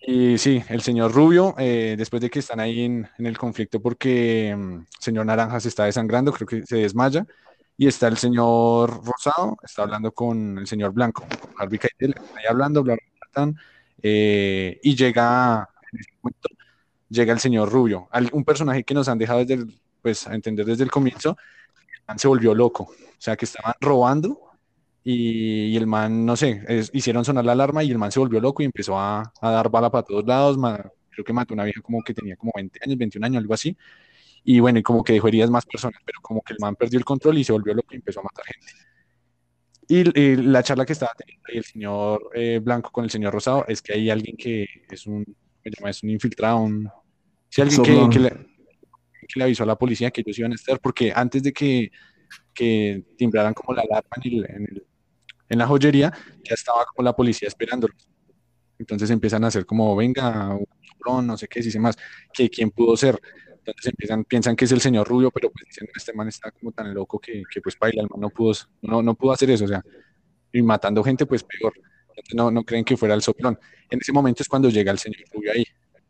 [0.00, 4.54] Y sí, el señor Rubio, eh, después de que están ahí en, el conflicto porque
[4.56, 7.26] mm, señor Naranja se está desangrando, creo que se desmaya,
[7.76, 11.26] y está el señor Rosado, está hablando con el señor Blanco,
[11.58, 13.54] ahí hablando, bla, bla, bla,
[14.02, 15.68] eh, y llega,
[16.22, 16.48] momento,
[17.08, 19.66] llega el señor Rubio, un personaje que nos han dejado desde
[20.00, 21.36] pues, a entender desde el comienzo,
[22.16, 24.51] se volvió loco, o sea, que estaban robando
[25.04, 28.62] y, el man, no sé, hicieron sonar la alarma y el man se volvió loco
[28.62, 30.56] y empezó a, a dar bala para todos lados,
[31.10, 33.54] creo que mató a una vieja como que tenía como 20 años, 21 años, algo
[33.54, 33.76] así,
[34.44, 36.98] y bueno, y como que dejó heridas más personas, pero como que el man perdió
[36.98, 38.72] el control y se volvió loco y empezó a matar gente.
[39.88, 43.82] Y, la charla que estaba teniendo el señor eh, Blanco con el señor Rosado es
[43.82, 45.24] que hay alguien que es un,
[45.64, 46.88] es un infiltrado, un,
[47.58, 48.30] alguien que, le,
[49.28, 51.90] que, le, avisó a la policía que ellos iban a estar, porque antes de que,
[52.54, 54.82] que timbraran como la alarma en, el, en,
[55.58, 58.08] la joyería, ya estaba como la policía esperándolos.
[58.78, 60.56] Entonces empiezan a hacer como, venga,
[61.06, 61.96] un no sé qué, si más,
[62.32, 63.20] que quién pudo ser.
[63.58, 66.72] Entonces empiezan, piensan que es el señor Rubio, pero pues dicen, este man está como
[66.72, 69.68] tan loco que, pues baila, el man no pudo, no, no pudo hacer eso, o
[69.68, 69.82] sea,
[70.52, 71.72] y matando gente, pues peor.
[72.34, 73.58] no, no creen que fuera el soplón.
[73.90, 75.64] En ese momento es cuando llega el señor Rubio ahí.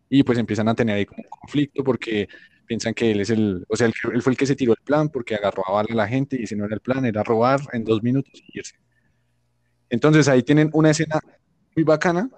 [0.08, 2.28] Y pues empiezan a tener ahí como un conflicto porque
[2.66, 5.08] piensan que él es el, o sea, él, fue el que se tiró el plan
[5.08, 8.02] porque agarró a la gente y si no era el plan, era robar en dos
[8.02, 8.76] minutos y irse.
[9.92, 11.20] Entonces ahí tienen una escena
[11.76, 12.28] muy bacana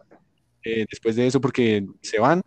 [0.65, 2.43] eh, después de eso porque se van,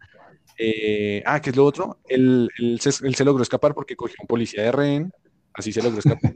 [0.60, 1.99] eh, ah, ¿qué es lo otro?
[2.10, 2.49] Él,
[2.82, 5.12] se, logró escapar porque cogió un policía de rehén,
[5.53, 6.36] así se logró escapar.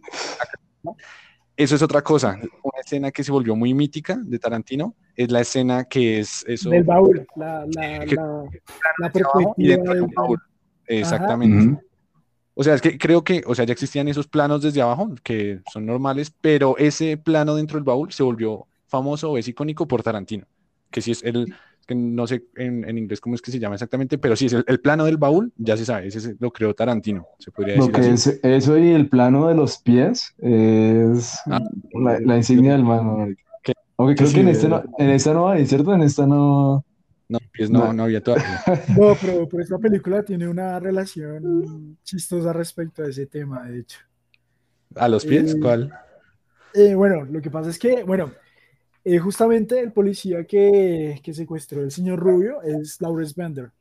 [1.57, 2.39] Eso es otra cosa.
[2.63, 6.69] Una escena que se volvió muy mítica de Tarantino es la escena que es eso.
[6.69, 8.05] Del baúl, la, la,
[8.99, 9.11] la,
[9.57, 10.39] del baúl.
[10.87, 11.83] Exactamente.
[12.53, 15.61] O sea, es que creo que, o sea, ya existían esos planos desde abajo que
[15.71, 20.03] son normales, pero ese plano dentro del baúl se volvió famoso o es icónico por
[20.03, 20.45] Tarantino,
[20.89, 21.53] que sí es el,
[21.87, 24.79] que no sé en, inglés cómo es que se llama exactamente, pero sí es el,
[24.81, 28.39] plano del baúl, ya se sabe, ese lo creó Tarantino, se podría decir.
[28.43, 31.61] eso y el plano de los pies es ah,
[31.93, 33.27] la, insignia del mano.
[33.97, 35.93] Aunque creo que en, este no, en esta no hay, ¿cierto?
[35.93, 36.83] En esta no.
[37.31, 38.61] No, pies no, no, había todavía.
[38.99, 43.99] No, pero, pero esta película tiene una relación chistosa respecto a ese tema, de hecho.
[44.95, 45.53] ¿A los pies?
[45.53, 45.93] Eh, ¿Cuál?
[46.73, 48.33] Eh, bueno, lo que pasa es que, bueno,
[49.05, 53.71] eh, justamente el policía que, que, secuestró el señor Rubio es Lawrence Bender.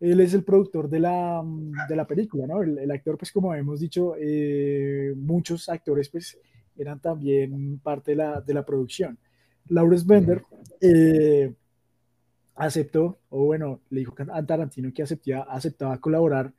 [0.00, 1.44] Él es el productor de la,
[1.90, 2.62] de la película, ¿no?
[2.62, 6.38] El, actor, pues como hemos dicho, eh, muchos actores pues
[6.78, 9.18] eran también parte de la, de la producción.
[9.68, 10.42] Lawrence Bender
[10.80, 11.52] eh,
[12.58, 16.52] aceptó, o bueno, le dijo a Tarantino que aceptaba, aceptaba colaborar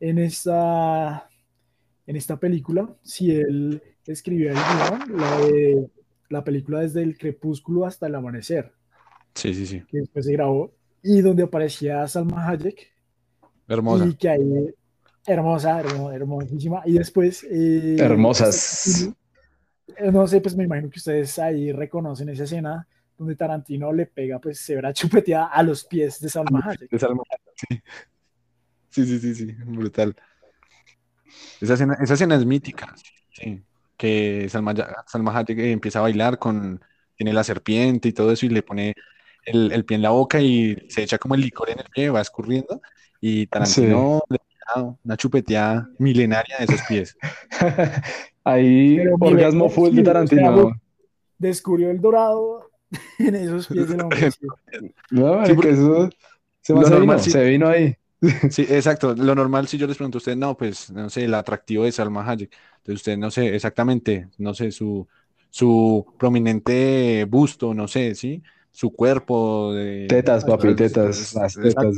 [0.00, 1.28] en esta,
[2.06, 5.90] en esta película si él escribía el guion, la de
[6.28, 8.72] la película desde el crepúsculo hasta el amanecer.
[9.34, 9.82] Sí, sí, sí.
[9.88, 10.72] Que después se grabó
[11.02, 12.92] y donde aparecía Salma Hayek.
[13.68, 14.06] Hermosa.
[14.06, 14.74] Y que ahí,
[15.26, 16.82] hermosa, hermosísima.
[16.84, 17.46] Y después...
[17.48, 19.08] Eh, Hermosas.
[19.96, 22.88] Eh, no sé, pues me imagino que ustedes ahí reconocen esa escena
[23.18, 26.90] donde Tarantino le pega, pues se verá chupeteada a los pies de Salma Hayek.
[26.90, 27.22] De Salma
[27.54, 27.80] sí.
[28.90, 30.16] Sí, sí, sí, sí, brutal.
[31.60, 32.94] Esa escena, esa escena es mítica.
[33.30, 33.62] Sí
[33.96, 34.74] que Salma,
[35.06, 36.80] Salma Hayek empieza a bailar con,
[37.16, 38.94] tiene la serpiente y todo eso y le pone
[39.44, 42.20] el, pie en la boca y se echa como el licor en el pie, va
[42.20, 42.80] escurriendo
[43.20, 44.38] y Tarantino le
[44.74, 47.16] da una chupeteada milenaria de esos pies.
[48.44, 50.72] Ahí, orgasmo full de Tarantino.
[51.38, 52.70] Descubrió el dorado
[53.18, 54.08] en esos pies de la
[55.10, 56.10] No, eso
[56.60, 57.96] se, normal, se vino ahí.
[58.50, 59.14] Sí, exacto.
[59.14, 61.92] Lo normal, si yo les pregunto a ustedes, no, pues, no sé, el atractivo de
[61.92, 62.50] Salma Hayek.
[62.78, 65.06] Entonces, usted no sé exactamente, no sé, su,
[65.50, 68.42] su prominente busto, no sé, ¿sí?
[68.76, 69.72] su cuerpo.
[69.72, 71.34] De, tetas, papi, tetas.
[71.34, 71.96] Las tetas,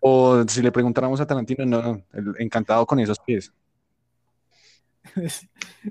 [0.00, 2.04] o si le preguntáramos a Tarantino, no,
[2.38, 3.50] encantado con esos pies.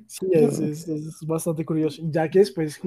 [0.07, 0.87] Sí, es,
[1.25, 2.01] bastante curioso.
[2.05, 2.79] Ya que después,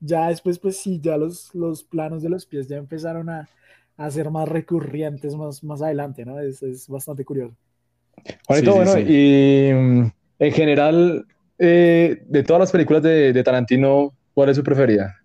[0.00, 3.48] ya después, pues sí, ya los, los planos de los pies ya empezaron a,
[3.96, 6.38] a ser más recurrentes más, más adelante, ¿no?
[6.38, 7.54] Es, es bastante curioso.
[8.46, 11.26] Juanito, bueno, y mm, en general,
[11.58, 15.16] eh, de todas las películas de, de, Tarantino, ¿cuál es su preferida?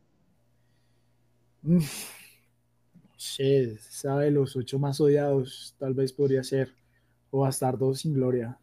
[1.62, 6.70] Mm, no sé, sabe, los ocho más odiados, tal vez podría ser,
[7.32, 8.58] o Bastardo sin Gloria.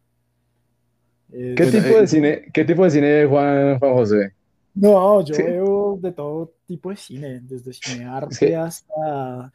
[1.31, 4.33] ¿Qué, tipo de cine, ¿Qué tipo de cine Juan, Juan José?
[4.73, 9.51] No, yo veo de todo tipo de cine, desde cine arte hasta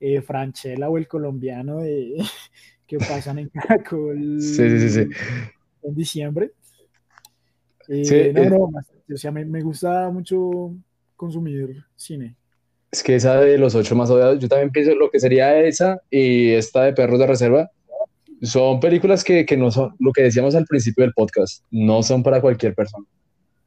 [0.00, 2.16] eh, Franchella o el colombiano de,
[2.86, 5.08] que pasan en Caracol sí, sí, sí.
[5.82, 6.52] en diciembre.
[7.88, 8.70] Eh, no, no,
[9.14, 10.74] o sea, me, me, gusta mucho
[11.16, 12.36] consumir cine.
[12.90, 16.02] Es que esa de los ocho más odiados, yo también pienso lo que sería esa
[16.10, 17.70] y esta de Perros de Reserva,
[18.42, 22.22] son películas que, que no son, lo que decíamos al principio del podcast, no son
[22.22, 23.04] para cualquier persona.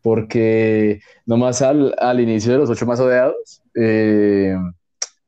[0.02, 4.56] Porque nomás al, al inicio de los ocho más odiados, eh,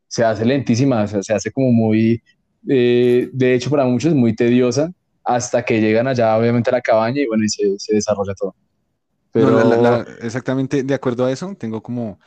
[0.07, 2.21] se hace lentísima, se hace como muy,
[2.67, 4.91] eh, de hecho para muchos muy tediosa,
[5.23, 8.55] hasta que llegan allá obviamente a la cabaña y bueno, y se, se desarrolla todo.
[9.31, 10.05] Pero...
[10.21, 12.19] exactamente de acuerdo a eso, tengo como,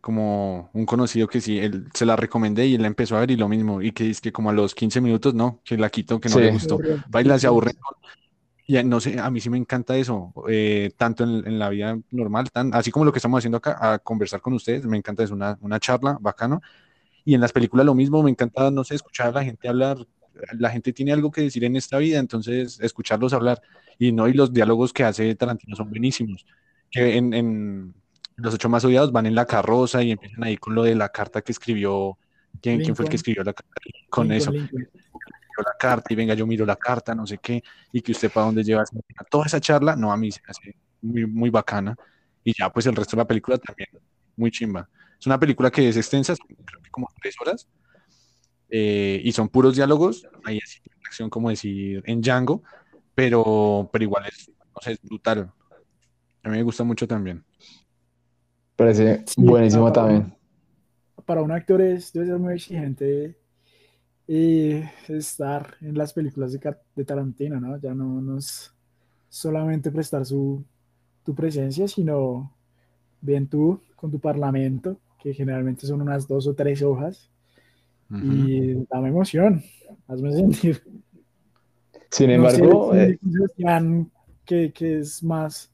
[0.00, 3.30] como un conocido que sí, él se la recomendé y él la empezó a ver
[3.30, 5.90] y lo mismo, y que dice que como a los 15 minutos, no, que la
[5.90, 6.78] quitó, que no le gustó.
[7.08, 7.72] Baila, se aburre.
[8.66, 11.98] Y no sé, a mí sí me encanta eso, eh, tanto en, en, la vida
[12.12, 15.24] normal, tan, así como lo que estamos haciendo acá, a conversar con ustedes, me encanta,
[15.24, 16.60] es una, una charla bacano,
[17.24, 19.98] y en las películas lo mismo, me encanta, no sé, escuchar a la gente hablar.
[20.58, 23.60] La gente tiene algo que decir en esta vida, entonces escucharlos hablar.
[23.98, 26.46] Y no, y los diálogos que hace Tarantino son buenísimos.
[26.90, 27.94] Que en, en
[28.40, 31.08] Los ocho más odiados van en la carroza y empiezan ahí con lo de la
[31.08, 32.18] carta que escribió.
[32.60, 33.80] ¿Quién, ¿quién fue el que escribió la carta?
[34.08, 34.52] Con eso.
[34.52, 37.62] La carta y venga, yo miro la carta, no sé qué,
[37.92, 38.82] y que usted para dónde lleva
[39.30, 41.94] toda esa charla, no, a mí se hace muy, muy bacana.
[42.42, 43.88] Y ya, pues el resto de la película también,
[44.36, 44.88] muy chimba.
[45.18, 46.34] Es una película que es extensa,
[46.64, 47.68] creo que como tres horas,
[48.70, 52.62] eh, y son puros diálogos, hay así acción como decir en Django,
[53.14, 55.52] pero, pero igual es, no sé, es brutal.
[56.42, 57.44] A mí me gusta mucho también.
[58.80, 60.32] Parece buenísimo también.
[61.26, 63.36] Para un actor es, debe ser muy exigente
[64.26, 67.78] eh, estar en las películas de, de, Tarantino, ¿no?
[67.78, 68.72] Ya no, no es
[69.28, 70.64] solamente prestar su,
[71.22, 72.56] tu presencia, sino
[73.20, 77.30] bien tú con tu parlamento, que generalmente son unas dos o tres hojas,
[78.10, 79.62] y dame emoción,
[80.08, 80.82] hazme sentir.
[82.10, 83.18] Sin embargo, eh,
[84.46, 85.70] que, que, es más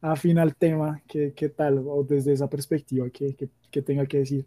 [0.00, 3.36] afín al tema, que, tal, o desde esa perspectiva, que,
[3.70, 4.46] que, tenga que decir.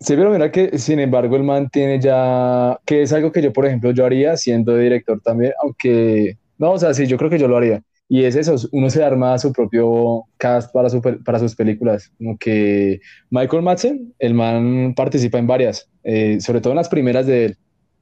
[0.00, 3.52] Sí, pero mira que sin embargo el man tiene ya, que es algo que yo,
[3.52, 7.38] por ejemplo, yo haría siendo director también, aunque, no, o sea, sí, yo creo que
[7.38, 7.82] yo lo haría.
[8.08, 12.12] Y es eso, uno se arma su propio cast para, su, para sus películas.
[12.18, 17.26] Como que Michael Madsen, el man participa en varias, eh, sobre todo en las primeras
[17.26, 17.56] de él.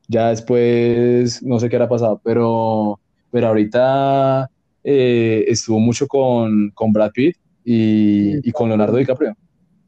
[0.09, 4.51] Ya después no sé qué era pasado, pero, pero ahorita
[4.85, 9.37] eh, estuvo mucho con, con Brad Pitt y, y, con Leonardo DiCaprio.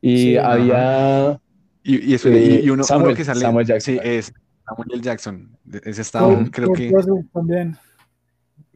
[0.00, 1.40] Y había...
[1.82, 3.94] Y, y, eso, y, uno, Samuel, que sale, Samuel Jackson.
[3.94, 4.32] Sí, es
[4.66, 5.56] Samuel Jackson.
[5.84, 6.92] Ese estaba, creo que...
[7.32, 7.76] También.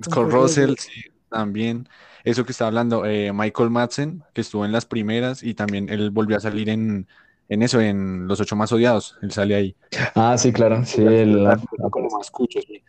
[0.05, 1.89] Scott Russell, sí también.
[2.25, 6.11] Eso que está hablando, eh, Michael Madsen, que estuvo en las primeras y también él
[6.11, 7.07] volvió a salir en,
[7.49, 9.17] en eso, en Los Ocho Más Odiados.
[9.23, 9.77] Él sale ahí.
[10.15, 10.85] Ah, sí, claro.
[10.85, 11.49] Sí, el,
[11.91, 12.83] como más escucho, sí.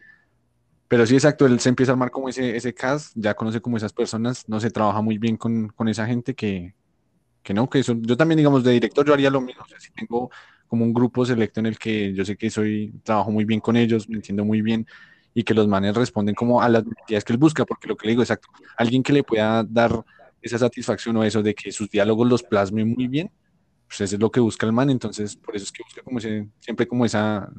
[0.91, 3.77] Pero sí, exacto, él se empieza a armar como ese, ese cast, ya conoce como
[3.77, 6.73] esas personas, no se trabaja muy bien con, con esa gente que,
[7.41, 10.29] que no, que eso, yo también, digamos, de director yo haría lo mismo, si tengo
[10.67, 13.77] como un grupo selecto en el que yo sé que soy, trabajo muy bien con
[13.77, 14.85] ellos, me entiendo muy bien,
[15.33, 18.07] y que los manes responden como a las necesidades que él busca, porque lo que
[18.07, 20.03] le digo, exacto, alguien que le pueda dar
[20.41, 23.31] esa satisfacción o eso de que sus diálogos los plasme muy bien,
[23.91, 26.21] pues eso es lo que busca el man, entonces por eso es que busca como
[26.21, 27.51] siempre como esa,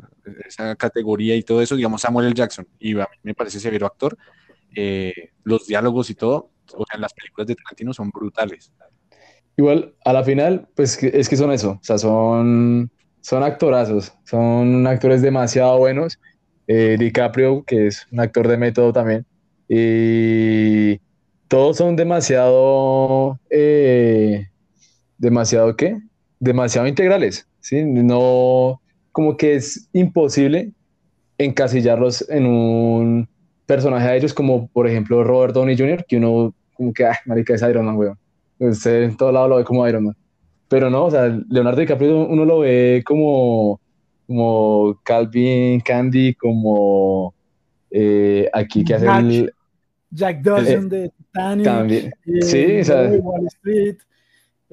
[0.46, 2.34] esa categoría y todo eso, digamos Samuel L.
[2.34, 4.16] Jackson, y a mí me parece severo actor,
[4.74, 5.12] eh,
[5.44, 8.72] los diálogos y todo, o sea, las películas de Tarantino son brutales.
[9.58, 14.86] Igual, a la final, pues es que son eso, o sea, son, son actorazos, son
[14.86, 16.18] actores demasiado buenos
[16.66, 19.26] eh, DiCaprio, que es un actor de método también.
[19.68, 20.98] Y
[21.48, 24.48] todos son demasiado, eh,
[25.18, 26.00] demasiado qué?
[26.42, 27.84] Demasiado integrales, ¿sí?
[27.84, 28.80] No,
[29.12, 30.72] como que es imposible
[31.38, 33.28] encasillarlos en un
[33.64, 37.54] personaje de ellos, como por ejemplo Robert Downey Jr., que uno, como que, ah, marica,
[37.54, 38.18] es Iron Man, weón.
[38.58, 40.16] Usted en todo lado lo ve como Iron Man.
[40.68, 43.80] Pero no, o sea, Leonardo DiCaprio uno lo ve como,
[44.26, 47.34] como Calvin Candy, como
[47.88, 49.52] eh, aquí que hace el...
[50.10, 51.64] Jack Dawson de Titanic.
[51.64, 52.12] También.
[52.26, 53.96] eh, Sí, o sea- de Wall Street.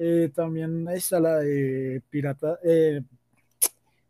[0.02, 3.02] Eh, también está la de Pirata, eh,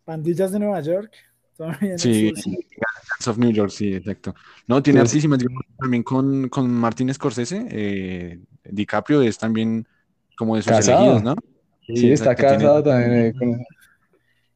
[0.04, 1.12] Pandillas de Nueva York.
[1.60, 2.52] También Sí, sí.
[2.52, 4.34] Gangs of New York, sí, exacto.
[4.66, 5.20] No, tiene Sí.
[5.78, 9.86] también con, con Martin Scorsese, eh, DiCaprio es también
[10.38, 11.02] como de sus Casado.
[11.02, 11.36] elegidos, ¿no?
[11.86, 13.12] Sí, está exacto, tiene- casado también.
[13.26, 13.60] eh, con,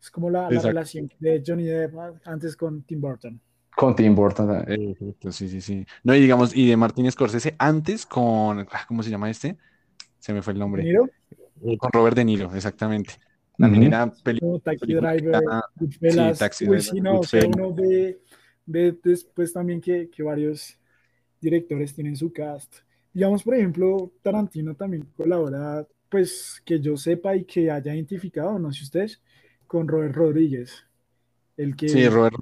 [0.01, 1.93] Es como la, la relación de Johnny Depp
[2.25, 3.39] antes con Tim Burton.
[3.77, 5.85] con Tim Burton Exacto, sí, sí, sí.
[6.05, 9.59] No, y digamos, y de Martin Scorsese antes con, ah, ¿cómo se llama este?
[10.21, 10.83] Se me fue el ¿De nombre.
[10.85, 11.11] Niro?
[11.65, 13.15] Eh, Con Robert De Niro, exactamente.
[13.57, 16.37] También era peli- Como Taxi película que Driver, era- Goodfellas.
[16.37, 18.21] sí, Taxi Driver, sí, no, o sea, uno ve,
[18.67, 20.77] ve después también que, que varios
[21.41, 22.77] directores tienen su cast.
[23.13, 28.73] Digamos, por ejemplo, Tarantino también colabora, pues que yo sepa y que haya identificado, no
[28.73, 29.23] sé ustedes,
[29.67, 30.85] con Robert Rodríguez.
[31.57, 32.35] El que Sí, Robert.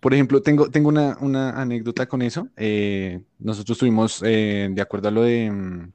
[0.00, 2.48] Por ejemplo, tengo, tengo una, una anécdota con eso.
[2.56, 5.92] Eh, nosotros tuvimos, eh, de acuerdo a lo de, mm,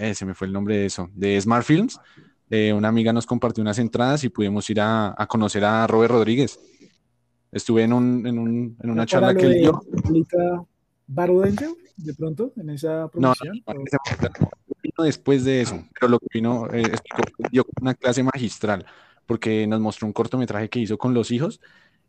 [0.00, 1.98] eh, se me fue el nombre de eso, de Smart Films,
[2.48, 6.12] eh, una amiga nos compartió unas entradas y pudimos ir a, a conocer a Robert
[6.12, 6.58] Rodríguez.
[7.52, 9.80] Estuve en, un, en, un- en una charla que él dio.
[11.44, 13.62] Angel, de pronto, en esa promoción.
[13.66, 13.74] no,
[14.82, 18.86] vino después de eso, pero lo que vino, eh, explicó, dio una clase magistral,
[19.26, 21.60] porque nos mostró un cortometraje que hizo con los hijos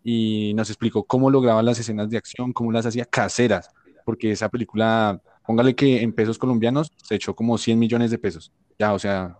[0.03, 3.69] y nos explicó cómo lograba las escenas de acción, cómo las hacía caseras,
[4.05, 8.51] porque esa película, póngale que en pesos colombianos se echó como 100 millones de pesos,
[8.79, 9.37] ya, o sea,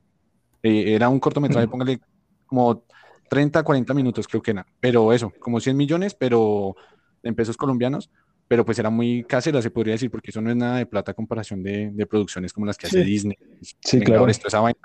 [0.63, 1.99] eh, era un cortometraje, póngale
[2.45, 2.83] como
[3.29, 6.75] 30, 40 minutos creo que era, pero eso, como 100 millones, pero
[7.23, 8.09] en pesos colombianos,
[8.47, 11.11] pero pues era muy casera, se podría decir, porque eso no es nada de plata
[11.11, 13.09] a comparación de, de producciones como las que hace Sí.
[13.09, 14.41] Disney, Sí, Vengadores, claro.
[14.41, 14.79] toda esa vaina,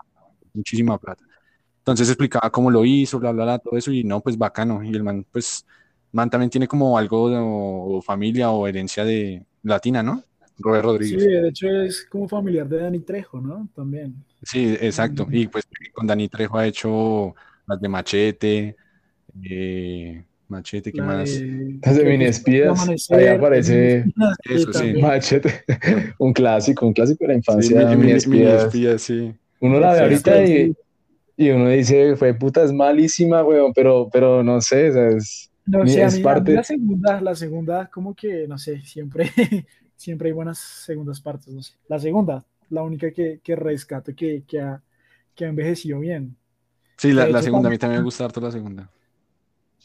[0.54, 1.24] muchísima plata.
[1.78, 4.82] Entonces explicaba cómo lo hizo, bla, bla, bla, todo eso, y no, pues bacano.
[4.84, 5.64] Y el man, pues,
[6.12, 10.22] man también tiene como algo de- o, familia o herencia de latina, ¿no?
[10.58, 10.86] Robert Sí,
[11.16, 11.42] Rodríguez.
[11.42, 13.68] de hecho es como familiar de Dani Trejo, ¿no?
[13.74, 14.14] También.
[14.42, 15.26] Sí, exacto.
[15.30, 17.34] Y pues con Dani Trejo ha hecho
[17.66, 18.76] las de Machete,
[19.42, 21.40] eh, Machete, ¿qué La más?
[21.40, 24.04] de- Las de creo que Mini es Espías, Amanecer, ahí aparece-
[24.48, 24.92] Eso sí.
[25.00, 25.64] Machete,
[26.18, 27.76] un clásico, un clásico de la Sí, infancia.
[27.80, 28.64] Mini- Mini Mini Espías.
[28.64, 29.34] Espías, sí.
[29.60, 30.76] Uno la ve Sí, ahorita sí, y, sí.
[31.38, 35.50] y uno dice, fue puta, es malísima, weón, pero, pero no sé, o sea, es,
[35.66, 39.28] No a mí, a mí parte- la segunda, la segunda, como que, no sé, siempre,
[39.96, 41.74] siempre hay buenas segundas partes, no sé.
[41.88, 44.82] La segunda, la única que, que rescato que, que, ha,
[45.34, 46.36] que ha envejecido bien.
[46.96, 48.90] Sí, la, segunda, a mí también- me gusta harto la segunda.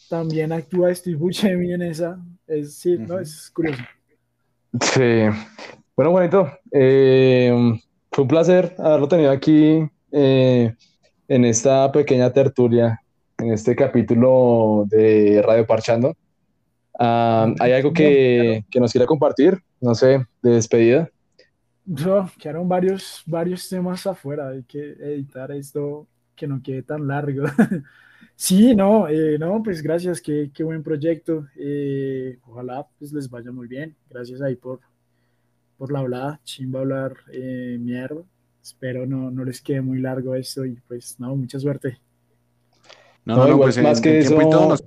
[0.10, 2.20] También actúa Steve Buscemi en esa.
[2.48, 3.20] Es, sí, no, Ujú.
[3.24, 3.82] es curioso.
[4.82, 5.24] Sí.
[5.96, 7.54] Bueno, Juanito, eh,
[8.12, 10.74] fue un placer haberlo tenido aquí eh,
[11.28, 13.02] en esta pequeña tertulia,
[13.38, 16.16] en este capítulo de Radio Parchando.
[17.00, 19.62] Ah, ¿hay algo que, que nos quiera compartir?
[19.82, 21.10] No sé, de despedida.
[21.86, 27.44] No, quedaron varios, varios temas afuera, hay que editar esto que no quede tan largo.
[28.36, 31.46] Sí, no, eh, no, pues gracias, qué, qué buen proyecto.
[31.56, 33.96] eh, ojalá pues les vaya muy bien.
[34.10, 34.80] Gracias ahí por,
[35.78, 38.24] por la hablada, chimba hablar eh, mierda.
[38.62, 42.00] Espero no, no les quede muy largo esto y pues no, mucha suerte.
[43.26, 44.84] No, No, no, pues en, más que en tiempo y eso- todo nos...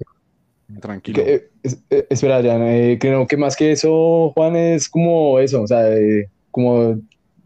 [0.81, 1.23] Tranquilo.
[1.23, 1.51] Eh,
[1.91, 5.85] eh, espera, Jan, eh, creo que más que eso, Juan, es como eso, o sea,
[6.51, 6.99] como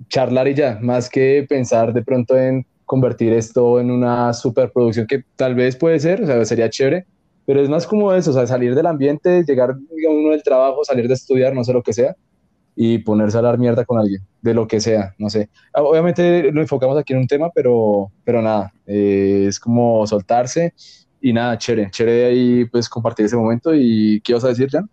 [0.09, 5.25] charlar y ya, más que pensar de pronto en convertir esto en una superproducción que
[5.37, 7.07] tal vez puede ser, o sea, sería chévere,
[7.45, 10.85] pero es más como eso, o sea, salir del ambiente, llegar digamos, uno del trabajo,
[10.85, 12.15] salir de estudiar, no sé lo que sea,
[12.77, 15.51] y ponerse a hablar mierda con alguien, de lo que sea, no sé.
[15.75, 20.73] Ah, Obviamente lo enfocamos aquí en un tema, pero, pero nada, es como soltarse
[21.21, 24.89] y nada, chévere, chévere ahí pues compartir ese momento y ¿qué vas a decir, Jan?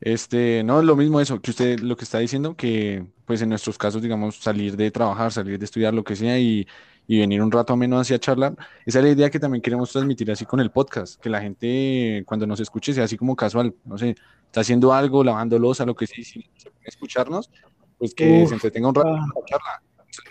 [0.00, 3.76] Este, no, lo mismo eso, que usted lo que está diciendo, que pues en nuestros
[3.76, 6.66] casos, digamos, salir de trabajar, salir de estudiar, lo que sea, y,
[7.06, 10.30] y venir un rato menos hacia charlar, esa es la idea que también queremos transmitir
[10.30, 13.98] así con el podcast, que la gente cuando nos escuche sea así como casual, no
[13.98, 14.16] sé,
[14.46, 17.50] está haciendo algo, lavando losa, lo que sea, y si se puede escucharnos,
[17.98, 19.26] pues que Uf, se entretenga un rato ah.
[19.34, 19.82] la charla.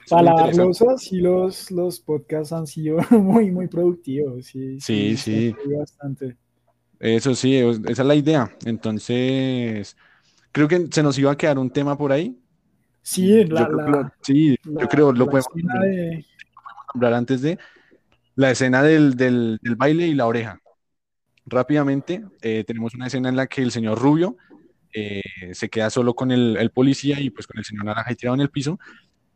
[0.10, 4.46] Para lavar losas, sí, los, los podcasts han sido muy, muy productivos.
[4.46, 6.38] Sí, Sí, Bastante.
[7.00, 8.56] Eso sí, es- esa es la idea.
[8.66, 9.96] Entonces,
[10.52, 12.38] creo que se nos iba a quedar un tema por ahí.
[13.02, 16.26] Sí, Yo la, creo que la- lo- sí, yo creo lo podemos de-
[16.94, 17.58] nombrar antes de
[18.36, 20.60] la escena del, del- del baile y la oreja.
[21.46, 24.38] Rápidamente, eh, tenemos una escena en la que el señor Rubio
[24.94, 25.22] eh,
[25.54, 28.36] se queda solo con el, el policía y pues con el señor Naranja ahí tirado
[28.36, 28.80] en el piso,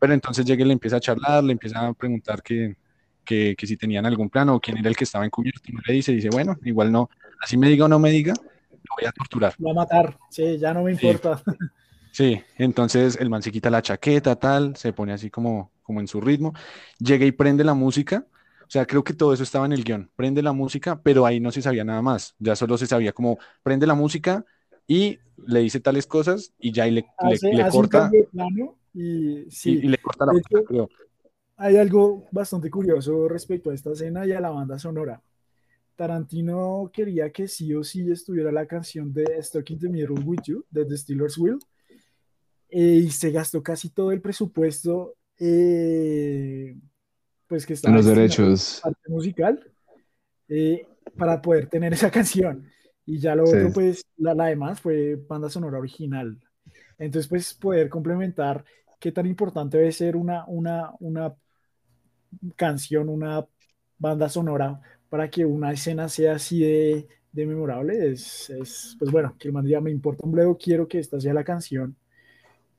[0.03, 2.75] Pero entonces llega y le empieza a charlar, le empieza a preguntar que,
[3.23, 5.61] que, que si tenían algún plan o quién era el que estaba encubierto.
[5.65, 7.09] Y no le dice, dice, bueno, igual no,
[7.41, 9.55] así me diga o no me diga, lo voy a torturar.
[9.59, 11.41] Lo va a matar, sí, ya no me importa.
[12.11, 16.07] Sí, entonces el man se quita la chaqueta, tal, se pone así como, como en
[16.09, 16.53] su ritmo,
[16.99, 18.27] llega y prende la música.
[18.63, 20.11] O sea, creo que todo eso estaba en el guion.
[20.17, 22.35] Prende la música, pero ahí no se sabía nada más.
[22.39, 24.43] Ya solo se sabía como prende la música
[24.85, 27.05] y le dice tales cosas y ya y le,
[27.51, 28.11] le, corta.
[28.93, 30.33] Y, sí, y, le corta la
[30.65, 30.89] creo.
[31.57, 35.21] Hay algo bastante curioso respecto a esta escena y a la banda sonora.
[35.95, 40.41] Tarantino quería que sí o sí estuviera la canción de Stuck in the Middle with
[40.45, 41.59] You de The Steelers Will
[42.69, 46.75] eh, y se gastó casi todo el presupuesto eh,
[47.47, 49.71] pues que está en los derechos parte musical
[50.47, 52.67] eh, para poder tener esa canción
[53.05, 56.39] y ya lo otro pues la, la, demás fue banda sonora original
[56.97, 58.65] entonces pues poder complementar
[59.03, 61.35] qué tan importante debe ser una, una, una
[62.55, 63.45] canción una
[63.97, 64.79] banda sonora
[65.09, 69.53] para que una escena sea así de, de memorable es, es, pues bueno que el
[69.53, 71.97] man me importa un bledo quiero que esta sea la canción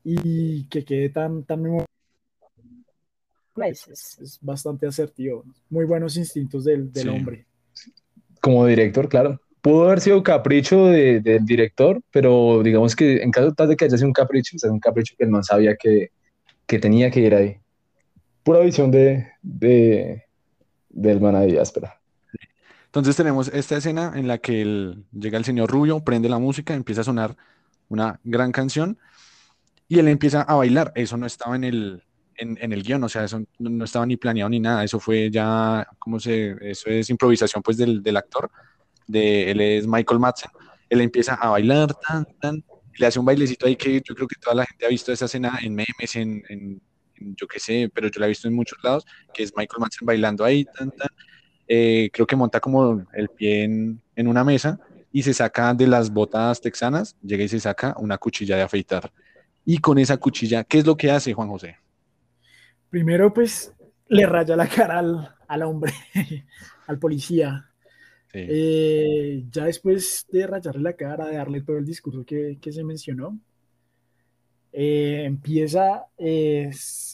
[0.03, 1.89] y que quede tan, tan memorable.
[3.57, 5.45] Es, bastante asertivo.
[5.70, 7.47] Muy buenos instintos del, del hombre.
[8.41, 9.41] Como director, claro.
[9.65, 13.87] Pudo haber sido capricho de, del director, pero digamos que en caso tal de que
[13.87, 16.11] haya sido un capricho, o un capricho que el man sabía que,
[16.67, 17.57] tenía que ir ahí.
[18.43, 20.23] Pura visión de, de
[20.91, 21.99] del man ahí áspera.
[22.85, 27.01] Entonces tenemos esta escena en la que llega el señor Rubio, prende la música, empieza
[27.01, 27.35] a sonar
[27.89, 28.99] una gran canción
[29.89, 30.93] y él empieza a bailar.
[30.95, 32.03] Eso no estaba en el,
[32.37, 35.89] en, el guion, o sea, eso no, estaba ni planeado ni nada, eso fue ya,
[35.99, 36.55] ¿cómo se?
[36.61, 38.51] Eso es improvisación pues del actor,
[39.07, 40.51] de, él es Michael Madsen,
[40.89, 42.65] él empieza a bailar, tan, tan,
[42.97, 45.25] le hace un bailecito ahí que yo creo que toda la gente ha visto esa
[45.25, 46.81] escena en memes, en,
[47.17, 50.07] yo qué sé, pero yo la he visto en muchos lados, que es Michael Madsen
[50.07, 50.93] bailando ahí, tan,
[51.67, 54.79] eh, creo que monta como el pie en, una mesa
[55.13, 59.11] y se saca de las botas texanas, llega y se saca una cuchilla de afeitar
[59.65, 61.79] y con esa cuchilla, ¿qué es lo que hace Juan José?
[62.91, 63.73] Primero, pues
[64.09, 65.93] le raya la cara al, hombre,
[66.87, 67.71] al policía.
[68.35, 73.39] Eh, ya después de rayarle la cara, de darle todo el discurso que, se mencionó,
[74.72, 76.07] eh, empieza,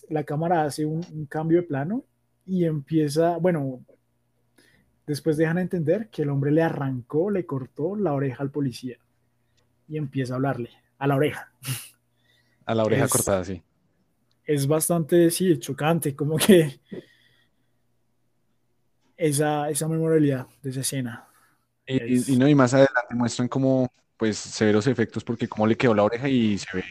[0.09, 2.05] la cámara hace un, cambio de plano
[2.47, 3.85] y empieza, bueno,
[5.07, 8.97] después dejan entender que el hombre le arrancó, le cortó la oreja al policía
[9.89, 11.53] y empieza a hablarle a la oreja.
[12.65, 13.63] A la oreja cortada, sí.
[14.45, 16.81] Es bastante, sí, chocante, como que
[19.21, 21.27] esa, esa memorabilidad de esa escena.
[21.87, 26.05] Y, no, y más adelante muestran como, pues, severos efectos, porque como le quedó la
[26.05, 26.85] oreja y se ve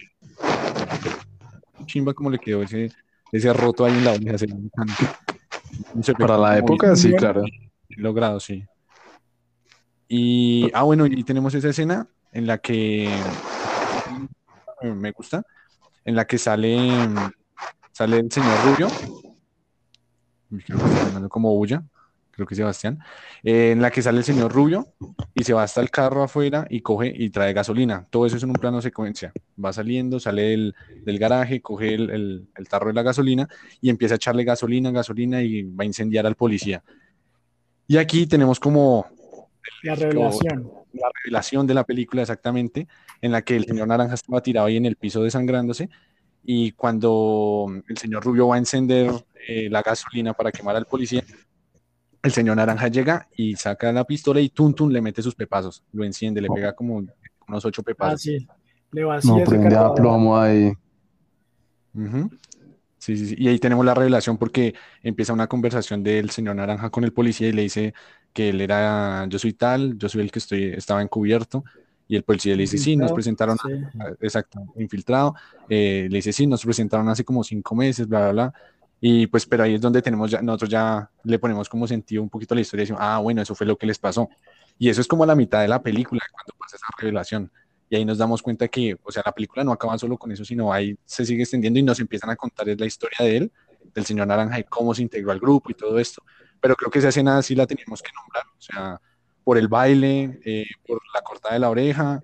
[1.85, 2.91] chimba como le quedó ese,
[3.31, 4.35] ese roto ahí en la oreja.
[6.19, 7.41] Para la época, sí, claro.
[7.89, 8.63] Logrado, sí.
[10.07, 13.09] Y, ah, bueno, y tenemos esa escena en la que
[14.81, 15.43] me gusta,
[16.05, 16.77] en la que sale,
[17.91, 18.87] sale el señor Rubio,
[20.65, 21.83] creo que está como bulla,
[22.39, 22.99] creo que Sebastián,
[23.43, 24.87] eh, en la que sale el señor Rubio
[25.35, 28.07] y se va hasta el carro afuera y coge y trae gasolina.
[28.09, 29.33] Todo eso es en un plano secuencia.
[29.63, 30.75] Va saliendo, sale del,
[31.05, 33.47] del garaje, coge el, el, tarro de la gasolina
[33.81, 36.81] y empieza a echarle gasolina, gasolina y va a incendiar al policía.
[37.87, 39.05] Y aquí tenemos como...
[39.83, 40.71] La revelación.
[40.93, 42.87] La revelación de la película exactamente
[43.21, 45.89] en la que el señor Naranja estaba tirado ahí en el piso desangrándose
[46.43, 49.11] y cuando el señor Rubio va a encender
[49.47, 51.23] eh, la gasolina para quemar al policía,
[52.21, 56.03] el señor Naranja llega y saca la pistola y Tuntun le mete sus pepazos, lo
[56.03, 57.03] enciende, le pega como
[57.47, 58.13] unos ocho pepazos.
[58.13, 58.47] Ah, sí.
[58.91, 60.73] Le no, prende a plomo ahí.
[62.97, 63.35] Sí, sí, sí.
[63.37, 67.47] Y ahí tenemos la revelación porque empieza una conversación del señor Naranja con el policía
[67.47, 67.93] y le dice
[68.33, 71.63] que él era, yo soy tal, yo soy el que estoy, estaba encubierto
[72.07, 73.55] y el policía le dice, sí, nos presentaron,
[74.19, 75.35] exacto, infiltrado,
[75.69, 78.53] eh, le dice, sí, nos presentaron hace como cinco meses, bla, bla, bla.
[79.01, 82.29] Y pues, pero ahí es donde tenemos ya, nosotros ya le ponemos como sentido un
[82.29, 84.29] poquito la historia y decimos, ah, bueno, eso fue lo que les pasó.
[84.77, 87.51] Y eso es como la mitad de la película cuando pasa esa revelación.
[87.89, 90.45] Y ahí nos damos cuenta que, o sea, la película no acaba solo con eso,
[90.45, 93.51] sino ahí se sigue extendiendo y nos empiezan a contar la historia de él,
[93.93, 96.21] del señor Naranja y cómo se integró al grupo y todo esto.
[96.61, 98.43] Pero creo que esa escena sí la teníamos que nombrar.
[98.45, 99.01] O sea,
[99.43, 102.21] por el baile, eh, por la cortada de la oreja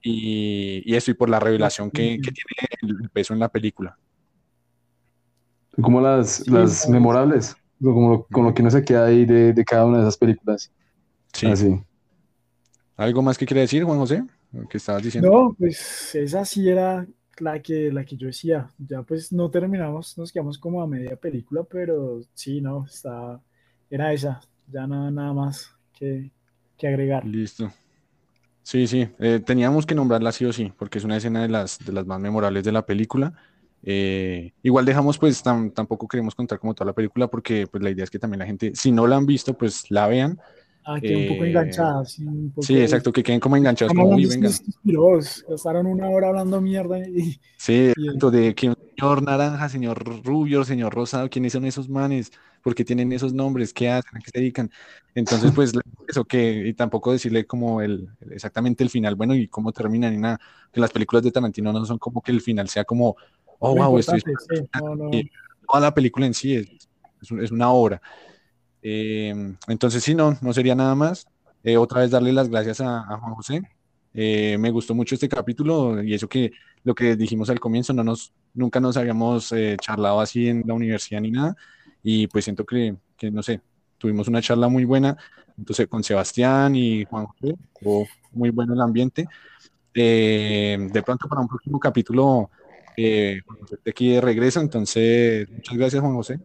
[0.00, 3.98] y, y, eso, y por la revelación que, que, tiene el peso en la película.
[5.80, 9.86] Como las, las memorables, como con lo que no se queda ahí de, de, cada
[9.86, 10.70] una de esas películas.
[11.32, 11.46] Sí.
[11.46, 11.82] Así.
[12.96, 14.22] ¿Algo más que quiere decir, Juan José?
[14.68, 15.30] ¿Qué estabas diciendo?
[15.30, 17.06] No, pues esa sí era
[17.38, 21.16] la que, la que yo decía, ya pues no terminamos, nos quedamos como a media
[21.16, 23.40] película, pero sí, no, está,
[23.88, 26.30] era esa, ya nada, nada más que,
[26.76, 27.24] que agregar.
[27.24, 27.72] Listo.
[28.62, 31.78] Sí, sí, eh, teníamos que nombrarla sí o sí, porque es una escena de las,
[31.84, 33.32] de las más memorables de la película.
[33.84, 38.04] Eh, igual dejamos, pues tampoco queremos contar como toda la película, porque pues la idea
[38.04, 40.38] es que también la gente, si no la han visto, pues la vean
[40.84, 42.18] Ah, que un poco eh, enganchadas.
[42.60, 44.50] sí, exacto, que queden como enganchados, como, uy, venga.
[45.48, 46.98] Pasaron una hora hablando mierda.
[46.98, 52.32] Y, sí, de que señor naranja, señor rubio, señor rosado, ¿quiénes son esos manes?
[52.62, 53.72] ¿Por qué tienen esos nombres?
[53.72, 54.16] ¿Qué hacen?
[54.16, 54.70] ¿A qué se dedican?
[55.14, 55.72] Entonces, pues,
[56.08, 60.16] eso que, y tampoco decirle como el, exactamente el final, bueno, y cómo termina, ni
[60.16, 60.40] nada.
[60.72, 63.16] Que las películas de Tarantino no son como que el final sea como,
[63.62, 64.24] oh, wow, esto es...
[64.72, 66.88] Toda la película en sí es,
[67.40, 68.02] es una obra.
[68.82, 69.32] Eh,
[69.68, 71.26] entonces, sí, no, no sería nada más.
[71.62, 73.62] Eh, otra vez darle las gracias a, Juan José.
[74.12, 76.52] Eh, me gustó mucho este capítulo y eso que
[76.84, 81.20] lo que dijimos al comienzo, no nos, nunca nos habíamos charlado así en la universidad
[81.20, 81.56] ni nada.
[82.02, 83.60] Y pues siento que, que, no sé,
[83.98, 85.16] tuvimos una charla muy buena.
[85.56, 87.54] Entonces, con Sebastián y Juan José,
[88.32, 89.26] muy bueno el ambiente.
[89.94, 92.50] de pronto, para un próximo capítulo,
[92.96, 93.42] de
[93.86, 94.60] aquí de regreso.
[94.60, 96.40] Entonces, muchas gracias, Juan José.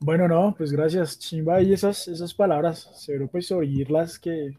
[0.00, 4.56] Bueno, no, pues gracias, Chimba, y esas, esas palabras, seguro pues oírlas que,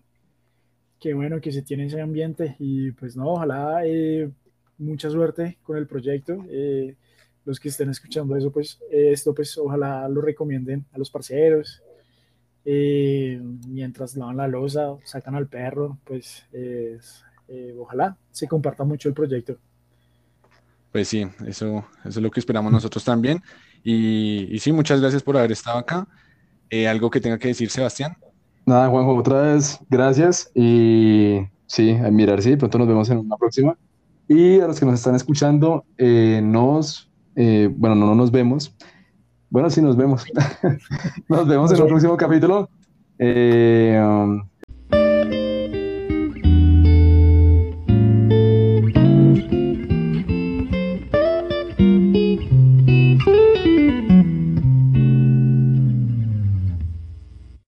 [1.00, 4.30] que bueno, que se tiene ese ambiente y pues no, ojalá eh,
[4.78, 6.46] mucha suerte con el proyecto.
[6.50, 6.96] Eh,
[7.46, 11.82] los que estén escuchando eso, pues esto pues ojalá lo recomienden a los parceros.
[12.66, 16.46] Eh, mientras lavan la losa, sacan al perro, pues
[17.78, 19.58] ojalá se comparta mucho el proyecto.
[20.92, 23.42] Pues sí, eso, eso es lo que esperamos nosotros también.
[23.84, 26.08] Y, sí, muchas gracias por haber estado acá.
[26.70, 28.18] Eh, ¿Algo que tenga que decir, Sebastián?
[28.66, 30.52] Nada, Juanjo, otra vez, gracias.
[30.54, 33.78] Y sí, a mirar, sí, pronto nos vemos en una próxima.
[34.28, 38.76] Y a los que nos están escuchando, eh, nos, eh, bueno, no, no nos vemos.
[39.50, 40.26] Bueno, sí, nos vemos.
[41.30, 42.70] nos vemos en un próximo capítulo.
[43.20, 44.44] Um,